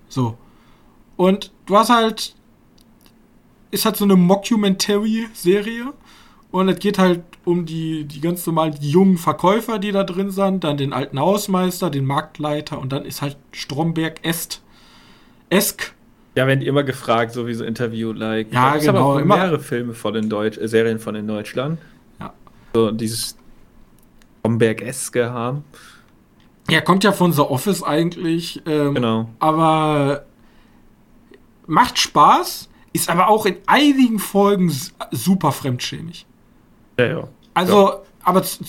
[0.07, 0.39] So.
[1.17, 2.34] Und du hast halt.
[3.69, 5.93] Ist halt so eine Mockumentary-Serie.
[6.49, 10.31] Und es geht halt um die, die ganz normalen die jungen Verkäufer, die da drin
[10.31, 14.61] sind, dann den alten Hausmeister, den Marktleiter und dann ist halt Stromberg Est.
[15.49, 15.93] Esk.
[16.35, 18.53] Ja, werden immer gefragt, so wie so Interview-like.
[18.53, 19.13] Ja, es genau.
[19.17, 21.79] Aber mehrere Filme von den Deutsch, äh, Serien von in Deutschland.
[22.19, 22.33] Ja.
[22.73, 23.35] So dieses
[24.39, 25.63] Stromberg-eske haben.
[26.69, 28.61] Ja, kommt ja von The Office eigentlich.
[28.67, 29.29] Ähm, genau.
[29.39, 30.25] Aber
[31.65, 34.71] macht Spaß, ist aber auch in einigen Folgen
[35.11, 36.25] super fremdschämig.
[37.00, 37.28] Ja, ja.
[37.54, 38.00] Also, ja.
[38.24, 38.60] aber das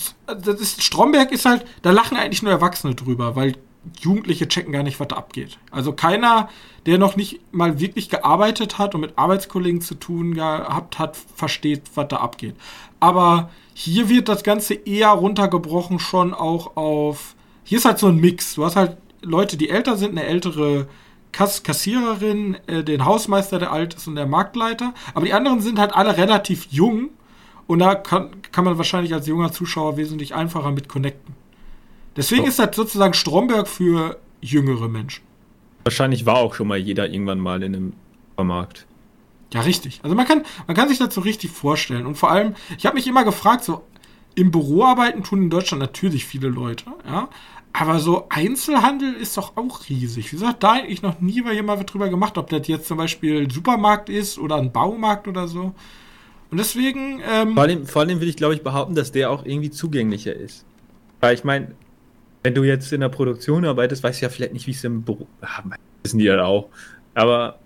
[0.59, 3.55] ist, Stromberg ist halt, da lachen eigentlich nur Erwachsene drüber, weil
[3.99, 5.57] Jugendliche checken gar nicht, was da abgeht.
[5.71, 6.49] Also keiner,
[6.85, 11.83] der noch nicht mal wirklich gearbeitet hat und mit Arbeitskollegen zu tun gehabt hat, versteht,
[11.95, 12.55] was da abgeht.
[12.99, 17.35] Aber hier wird das Ganze eher runtergebrochen schon auch auf.
[17.63, 18.53] Hier ist halt so ein Mix.
[18.53, 20.87] Du hast halt Leute, die älter sind, eine ältere
[21.31, 24.93] Kass Kassiererin, äh, den Hausmeister, der alt ist und der Marktleiter.
[25.15, 27.09] Aber die anderen sind halt alle relativ jung
[27.71, 31.35] und da kann, kann man wahrscheinlich als junger Zuschauer wesentlich einfacher mit connecten.
[32.17, 32.49] Deswegen so.
[32.49, 35.23] ist das sozusagen Stromberg für jüngere Menschen.
[35.85, 37.93] Wahrscheinlich war auch schon mal jeder irgendwann mal in einem
[38.31, 38.85] Supermarkt.
[39.53, 40.01] Ja, richtig.
[40.03, 42.05] Also man kann, man kann sich das so richtig vorstellen.
[42.05, 43.83] Und vor allem, ich habe mich immer gefragt, so
[44.35, 47.29] im Büro arbeiten tun in Deutschland natürlich viele Leute, ja.
[47.71, 50.33] Aber so Einzelhandel ist doch auch riesig.
[50.33, 53.43] Wie gesagt, da eigentlich noch nie mal jemand drüber gemacht, ob das jetzt zum Beispiel
[53.43, 55.73] ein Supermarkt ist oder ein Baumarkt oder so.
[56.51, 57.21] Und deswegen.
[57.29, 60.35] Ähm, vor, allem, vor allem will ich, glaube ich, behaupten, dass der auch irgendwie zugänglicher
[60.35, 60.65] ist.
[61.21, 61.71] Weil ich meine,
[62.43, 65.01] wenn du jetzt in der Produktion arbeitest, weißt du ja vielleicht nicht, wie es im
[65.03, 65.27] Büro.
[65.41, 65.63] Ah,
[66.03, 66.67] wissen die ja auch.
[67.13, 67.59] Aber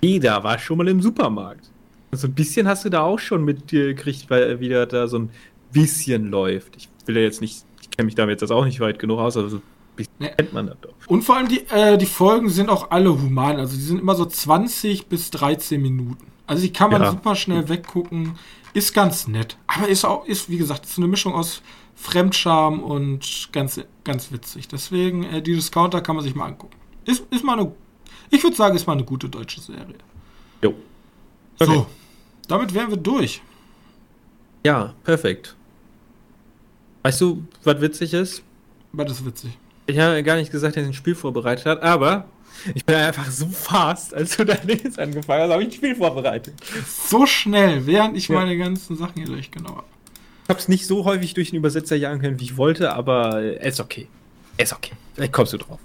[0.00, 1.70] jeder war schon mal im Supermarkt.
[2.12, 5.30] So ein bisschen hast du da auch schon mitgekriegt, weil wieder da so ein
[5.72, 6.76] bisschen läuft.
[6.76, 9.36] Ich will ja jetzt nicht, ich kenne mich damit jetzt auch nicht weit genug aus,
[9.36, 9.62] aber so ein
[9.94, 10.30] bisschen Nee.
[10.36, 10.94] kennt man das doch.
[11.08, 13.56] und vor allem die, äh, die Folgen sind auch alle human.
[13.58, 16.26] Also die sind immer so 20 bis 13 Minuten.
[16.50, 17.12] Also die kann man Ja.
[17.12, 18.36] super schnell weggucken.
[18.74, 19.56] Ist ganz nett.
[19.68, 21.62] Aber ist auch, ist, wie gesagt, ist eine Mischung aus
[21.94, 24.66] Fremdscham und ganz, ganz witzig.
[24.66, 26.76] Deswegen, äh, die Discounter kann man sich mal angucken.
[27.04, 27.70] Ist, ist mal eine,
[28.30, 29.94] ich würde sagen, ist mal eine gute deutsche Serie.
[30.60, 30.74] Jo.
[31.60, 31.72] Okay.
[31.72, 31.86] So,
[32.48, 33.40] damit wären wir durch.
[34.66, 35.54] Ja, perfekt.
[37.04, 38.42] Weißt du, was witzig ist?
[38.92, 39.56] Das ist witzig.
[39.86, 42.24] Ich habe ja gar nicht gesagt, dass ich ein Spiel vorbereitet habe, aber
[42.74, 45.94] ich bin einfach so fast, als du dein Dings angefangen hast, habe ich ein Spiel
[45.96, 46.54] vorbereitet.
[47.08, 48.36] So schnell, während ich Ja.
[48.36, 49.86] meine ganzen Sachen hier durchgenommen habe.
[50.44, 53.42] Ich habe es nicht so häufig durch den Übersetzer jagen können, wie ich wollte, aber
[53.60, 54.08] es ist okay.
[54.56, 54.92] Es ist okay.
[55.14, 55.78] Vielleicht kommst du drauf.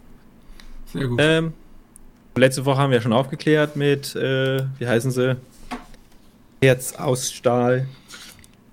[0.92, 1.20] Sehr gut.
[1.22, 1.54] Ähm,
[2.36, 5.38] letzte Woche haben wir schon aufgeklärt mit, äh, wie heißen sie?
[6.62, 7.88] Herz aus Stahl.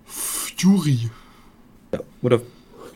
[0.06, 1.10] Fury.
[1.92, 2.40] Ja, oder,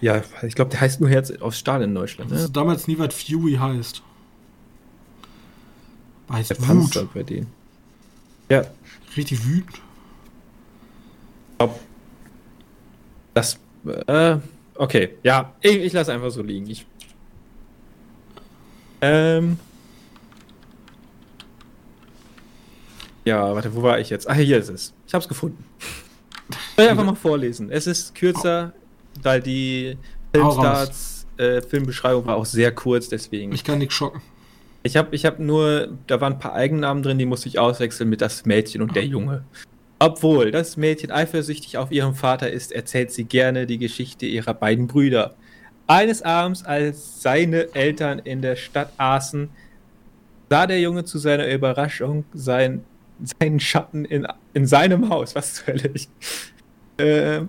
[0.00, 2.30] ja, ich glaube, der heißt nur Herz aus Stahl in Deutschland.
[2.30, 2.44] Das Ne?
[2.46, 4.02] ist damals nie, was Fury heißt.
[6.28, 7.14] Der Heißt Panzer Wut.
[7.14, 7.46] bei denen.
[8.48, 8.64] Ja,
[9.16, 9.80] Richtig wütend.
[11.58, 11.80] glaub,
[13.34, 13.58] das,
[14.06, 14.36] äh,
[14.74, 16.68] okay, ja, ich, ich lasse einfach so liegen.
[16.68, 16.86] Ich,
[19.00, 19.58] ähm,
[23.24, 24.28] ja, warte, wo war ich jetzt?
[24.28, 24.92] Ah, hier ist es.
[25.06, 25.64] Ich hab's gefunden.
[26.76, 27.70] Soll ich einfach mal vorlesen.
[27.70, 28.72] Es ist kürzer,
[29.22, 29.96] weil die
[30.32, 33.52] Filmstarts äh, Filmbeschreibung war auch sehr kurz, deswegen.
[33.52, 34.20] Ich kann nichts schocken.
[34.86, 38.08] Ich habe ich hab nur, da waren ein paar Eigennamen drin, die musste ich auswechseln
[38.08, 39.44] mit das Mädchen und der Junge.
[39.98, 44.86] Obwohl das Mädchen eifersüchtig auf ihren Vater ist, erzählt sie gerne die Geschichte ihrer beiden
[44.86, 45.34] Brüder.
[45.88, 49.48] Eines Abends, als seine Eltern in der Stadt aßen,
[50.50, 52.84] sah der Junge zu seiner Überraschung sein,
[53.40, 55.34] seinen Schatten in, in seinem Haus.
[55.34, 55.90] Was zur Hölle?
[56.98, 57.46] Äh,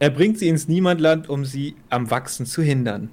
[0.00, 3.10] er bringt sie ins Niemandland, um sie am Wachsen zu hindern.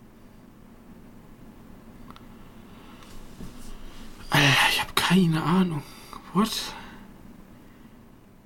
[4.69, 5.83] Ich habe keine Ahnung.
[6.33, 6.51] What?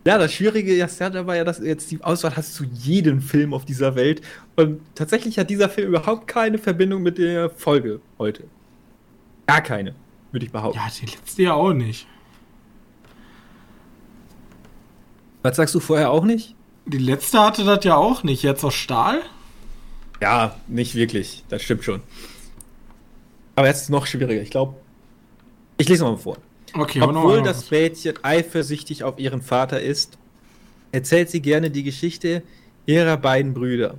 [0.06, 3.22] Ja, das Schwierige ist ja dabei, ja, dass du jetzt die Auswahl hast zu jedem
[3.22, 4.22] Film auf dieser Welt.
[4.56, 8.46] Und tatsächlich hat dieser Film überhaupt keine Verbindung mit der Folge heute.
[9.46, 9.94] Gar keine,
[10.32, 10.80] würde ich behaupten.
[10.80, 12.08] Ja, die letzte ja auch nicht.
[15.44, 16.56] Was sagst du vorher auch nicht?
[16.86, 18.42] Die letzte hatte das ja auch nicht.
[18.42, 19.22] Jetzt aus Stahl?
[20.20, 21.44] Ja, nicht wirklich.
[21.50, 22.02] Das stimmt schon.
[23.56, 24.42] Aber jetzt ist es noch schwieriger.
[24.42, 24.76] Ich glaube,
[25.82, 26.38] ich lese mal vor.
[26.74, 27.70] Okay, noch Obwohl mal das.
[27.72, 30.18] Mädchen eifersüchtig auf ihren Vater ist,
[30.92, 32.44] erzählt sie gerne die Geschichte
[32.86, 33.96] ihrer beiden Brüder.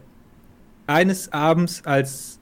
[0.86, 2.38] Eines Abends, als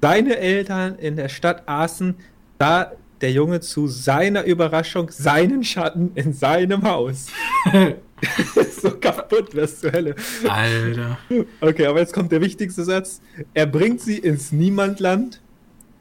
[0.00, 2.14] seine Eltern in der Stadt aßen,
[2.58, 7.28] sah der Junge zu seiner Überraschung seinen Schatten in seinem Haus.
[8.82, 10.16] so kaputt, was zur Hölle.
[10.48, 11.18] Alter.
[11.60, 13.20] Okay, aber jetzt kommt der wichtigste Satz.
[13.54, 15.40] Er bringt sie ins Niemandland,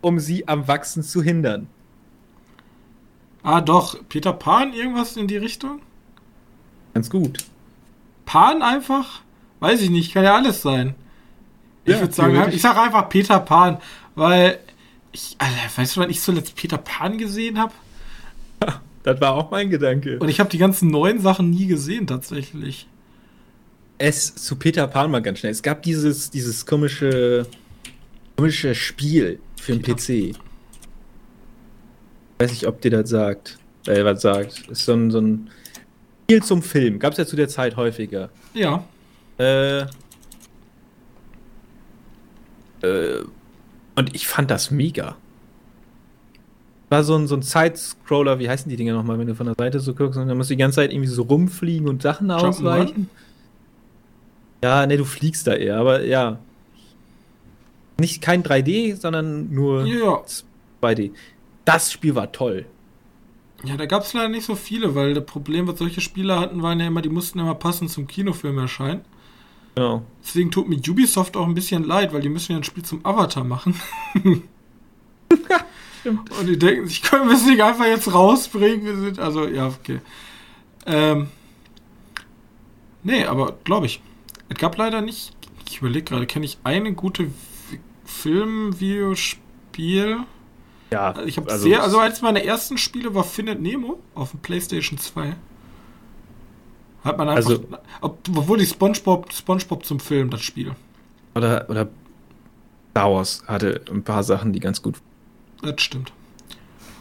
[0.01, 1.67] um sie am Wachsen zu hindern.
[3.43, 3.97] Ah, doch.
[4.09, 5.81] Peter Pan, irgendwas in die Richtung?
[6.93, 7.39] Ganz gut.
[8.25, 9.21] Pan einfach?
[9.59, 10.95] Weiß ich nicht, kann ja alles sein.
[11.85, 13.77] Ich Ja, würde sagen, ich sage einfach Peter Pan,
[14.15, 14.59] weil
[15.11, 17.73] ich, Alter, weißt du, wann ich zuletzt Peter Pan gesehen habe?
[19.03, 20.19] Das war auch mein Gedanke.
[20.19, 22.87] Und ich habe die ganzen neuen Sachen nie gesehen, tatsächlich.
[23.97, 25.51] es zu Peter Pan mal ganz schnell.
[25.51, 27.47] Es gab dieses, dieses komische,
[28.37, 30.37] komische Spiel für den PC.
[32.41, 33.57] Weiß nicht, ob dir das sagt.
[33.87, 34.67] Äh, was sagt.
[34.69, 35.49] Ist so ein, so ein
[36.23, 36.99] Spiel zum Film.
[36.99, 38.29] Gab es ja zu der Zeit häufiger.
[38.53, 38.83] Ja.
[39.37, 39.81] Äh,
[42.81, 43.23] äh,
[43.95, 45.15] und ich fand das mega.
[46.89, 49.55] War so ein, so ein Side-Scroller, wie heißen die Dinger nochmal, wenn du von der
[49.57, 52.29] Seite so guckst und dann musst du die ganze Zeit irgendwie so rumfliegen und Sachen
[52.31, 52.47] Jump'n'Run?
[52.47, 53.09] ausweichen.
[54.63, 56.39] Ja, ne, du fliegst da eher, aber ja.
[57.99, 60.21] Nicht kein 3D, sondern nur Ja.
[60.81, 61.11] 2D.
[61.65, 62.65] Das Spiel war toll.
[63.63, 66.63] Ja, da gab es leider nicht so viele, weil das Problem, was solche Spiele hatten,
[66.63, 69.01] waren ja immer, die mussten immer passend zum Kinofilm erscheinen.
[69.75, 70.03] Genau.
[70.23, 73.05] Deswegen tut mir Ubisoft auch ein bisschen leid, weil die müssen ja ein Spiel zum
[73.05, 73.79] Avatar machen.
[75.99, 76.31] Stimmt.
[76.39, 78.83] Und die denken sich, können wir es nicht einfach jetzt rausbringen?
[78.85, 79.99] Wir sind, also, ja, okay.
[80.87, 81.27] Ähm,
[83.03, 84.01] nee, aber glaube ich.
[84.49, 85.31] Es gab leider nicht,
[85.69, 90.21] ich überlege gerade, kenne ich eine gute Vi- Film, Videospiel?
[90.91, 94.99] Ja, Ich habe sehr, also eins meiner ersten Spiele war Findet Nemo auf dem PlayStation
[94.99, 95.35] 2.
[97.03, 97.65] Hat man einfach, also,
[98.01, 100.75] obwohl die SpongeBob, SpongeBob zum Film, das Spiel.
[101.33, 101.87] Oder, oder
[102.91, 104.97] Star Wars hatte ein paar Sachen, die ganz gut.
[105.61, 106.11] Das stimmt.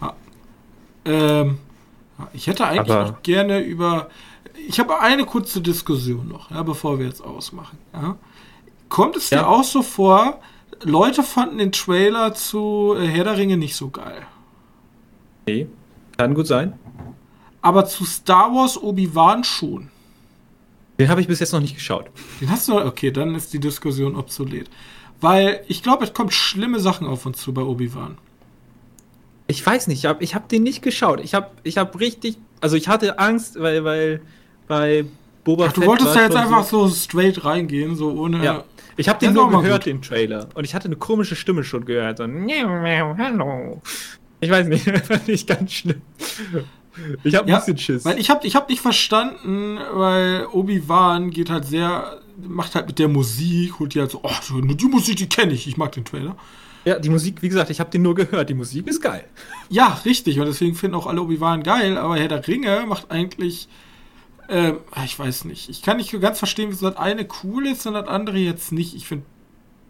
[0.01, 0.15] Ja.
[1.05, 1.59] Ähm,
[2.33, 4.09] ich hätte eigentlich Aber noch gerne über.
[4.69, 7.79] Ich habe eine kurze Diskussion noch, ja, bevor wir jetzt ausmachen.
[7.93, 8.17] Ja.
[8.89, 10.41] Kommt es dir auch so vor,
[10.83, 14.23] Leute fanden den Trailer zu äh, Herr der Ringe nicht so geil?
[15.47, 15.67] Nee,
[16.17, 16.75] kann gut sein.
[17.63, 19.89] Aber zu Star Wars Obi-Wan schon.
[20.99, 22.11] Den habe ich bis jetzt noch nicht geschaut.
[22.41, 22.85] Den hast du noch?
[22.85, 24.69] Okay, dann ist die Diskussion obsolet.
[25.21, 28.17] Weil ich glaube, es kommt schlimme Sachen auf uns zu bei Obi-Wan.
[29.47, 31.21] Ich weiß nicht, ich habe ich hab den nicht geschaut.
[31.21, 34.21] Ich habe ich hab richtig, also ich hatte Angst, weil, weil
[34.69, 35.05] bei
[35.45, 38.45] Boba Ach, Du wolltest ja jetzt einfach so, so straight reingehen, so ohne.
[38.45, 38.65] Ja.
[39.01, 40.49] Ich habe den nur gehört, den Trailer.
[40.55, 42.19] Und ich hatte eine komische Stimme schon gehört.
[42.19, 43.81] So, hallo.
[44.41, 46.03] Ich weiß nicht, fand ich ganz schlimm.
[47.25, 48.05] Ich habe ein ja, bisschen Schiss.
[48.05, 52.99] Weil ich habe ich hab nicht verstanden, weil Obi-Wan geht halt sehr, macht halt mit
[52.99, 56.05] der Musik, holt die halt so, oh, die Musik, die kenne ich, ich mag den
[56.05, 56.37] Trailer.
[56.85, 59.25] Ja, die Musik, wie gesagt, ich habe den nur gehört, die Musik ist geil.
[59.71, 63.69] Ja, richtig, und deswegen finden auch alle Obi-Wan geil, aber Herr der Ringe macht eigentlich,
[64.51, 67.95] ähm, ich weiß nicht, ich kann nicht ganz verstehen, wieso das eine cool ist und
[67.95, 68.95] das andere jetzt nicht.
[68.95, 69.25] Ich finde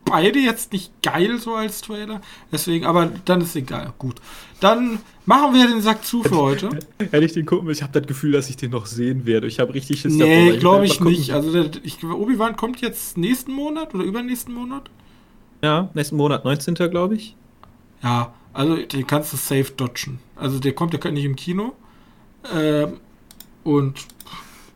[0.04, 2.20] beide jetzt nicht geil so als Trailer.
[2.52, 3.92] Deswegen, aber dann ist egal.
[3.98, 4.16] Gut.
[4.61, 6.68] Dann machen wir den Sack zu für heute.
[6.98, 9.46] Hätte ich den gucken, ich habe das Gefühl, dass ich den noch sehen werde.
[9.46, 11.32] Ich habe richtig Schiss Nee, glaube ich, nicht.
[11.32, 11.58] Also
[12.02, 14.90] Obi-Wan kommt jetzt nächsten Monat oder übernächsten Monat?
[15.62, 16.74] Ja, nächsten Monat, 19.
[16.74, 17.36] glaube ich.
[18.02, 20.18] Ja, also den kannst du safe dodgen.
[20.36, 21.72] Also der kommt ja nicht im Kino.
[22.54, 22.94] Ähm,
[23.62, 24.06] und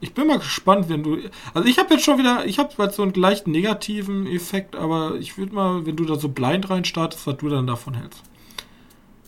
[0.04, 1.18] ich bin mal gespannt, wenn du.
[1.54, 5.38] Also ich habe jetzt schon wieder, ich habe so einen leicht negativen Effekt, aber ich
[5.38, 8.22] würde mal, wenn du da so blind reinstartest, was du dann davon hältst.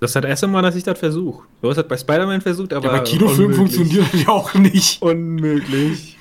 [0.01, 1.45] Das ist das erste Mal, dass ich das versuche.
[1.63, 2.89] Du hast das bei Spider-Man versucht, aber.
[2.89, 5.01] Ja, bei Kinofilmen funktioniert das ja auch nicht.
[5.01, 6.19] Unmöglich.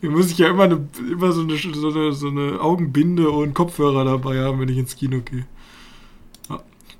[0.00, 3.52] Hier muss ich ja immer, eine, immer so, eine, so, eine, so eine Augenbinde und
[3.52, 5.44] Kopfhörer dabei haben, wenn ich ins Kino gehe.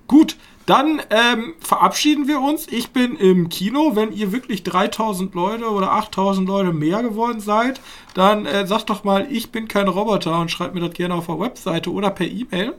[0.06, 0.36] Gut,
[0.68, 2.66] dann ähm, verabschieden wir uns.
[2.68, 3.92] Ich bin im Kino.
[3.96, 7.80] Wenn ihr wirklich 3000 Leute oder 8000 Leute mehr geworden seid,
[8.12, 11.24] dann äh, sagt doch mal, ich bin kein Roboter und schreibt mir das gerne auf
[11.24, 12.74] der Webseite oder per E-Mail.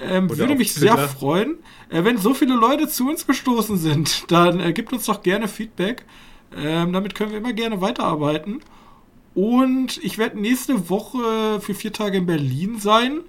[0.00, 1.58] Ähm, würde mich sehr freuen.
[1.90, 5.48] Äh, wenn so viele Leute zu uns gestoßen sind, dann äh, gibt uns doch gerne
[5.48, 6.06] Feedback.
[6.56, 8.62] Ähm, damit können wir immer gerne weiterarbeiten.
[9.34, 13.20] Und ich werde nächste Woche für vier Tage in Berlin sein.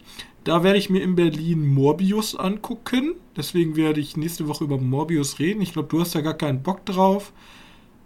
[0.50, 3.14] Da werde ich mir in Berlin Morbius angucken.
[3.38, 5.62] Deswegen werde ich nächste Woche über Morbius reden.
[5.62, 7.32] Ich glaube, du hast da gar keinen Bock drauf.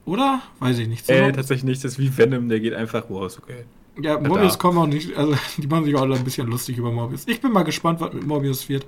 [0.04, 0.42] Oder?
[0.60, 1.06] Weiß ich nicht.
[1.06, 1.86] So äh, tatsächlich nicht.
[1.86, 3.64] Das ist wie Venom, der geht einfach, wow, ist okay.
[4.02, 5.16] Ja, Morbius kommen auch nicht.
[5.16, 7.24] Also, die machen sich auch alle ein bisschen lustig über Morbius.
[7.28, 8.86] Ich bin mal gespannt, was mit Morbius wird.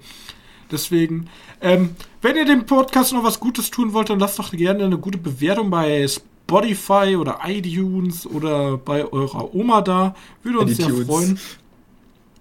[0.70, 1.30] Deswegen,
[1.62, 4.98] ähm, wenn ihr dem Podcast noch was Gutes tun wollt, dann lasst doch gerne eine
[4.98, 10.14] gute Bewertung bei Spotify oder iTunes oder bei eurer Oma da.
[10.44, 11.40] Würde uns sehr freuen.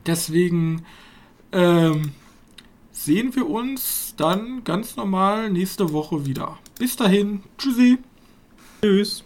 [0.06, 0.84] Deswegen
[1.54, 2.12] ähm,
[2.92, 6.58] sehen wir uns dann ganz normal nächste Woche wieder.
[6.78, 7.42] Bis dahin.
[7.58, 7.98] Tschüssi.
[8.82, 9.24] Tschüss.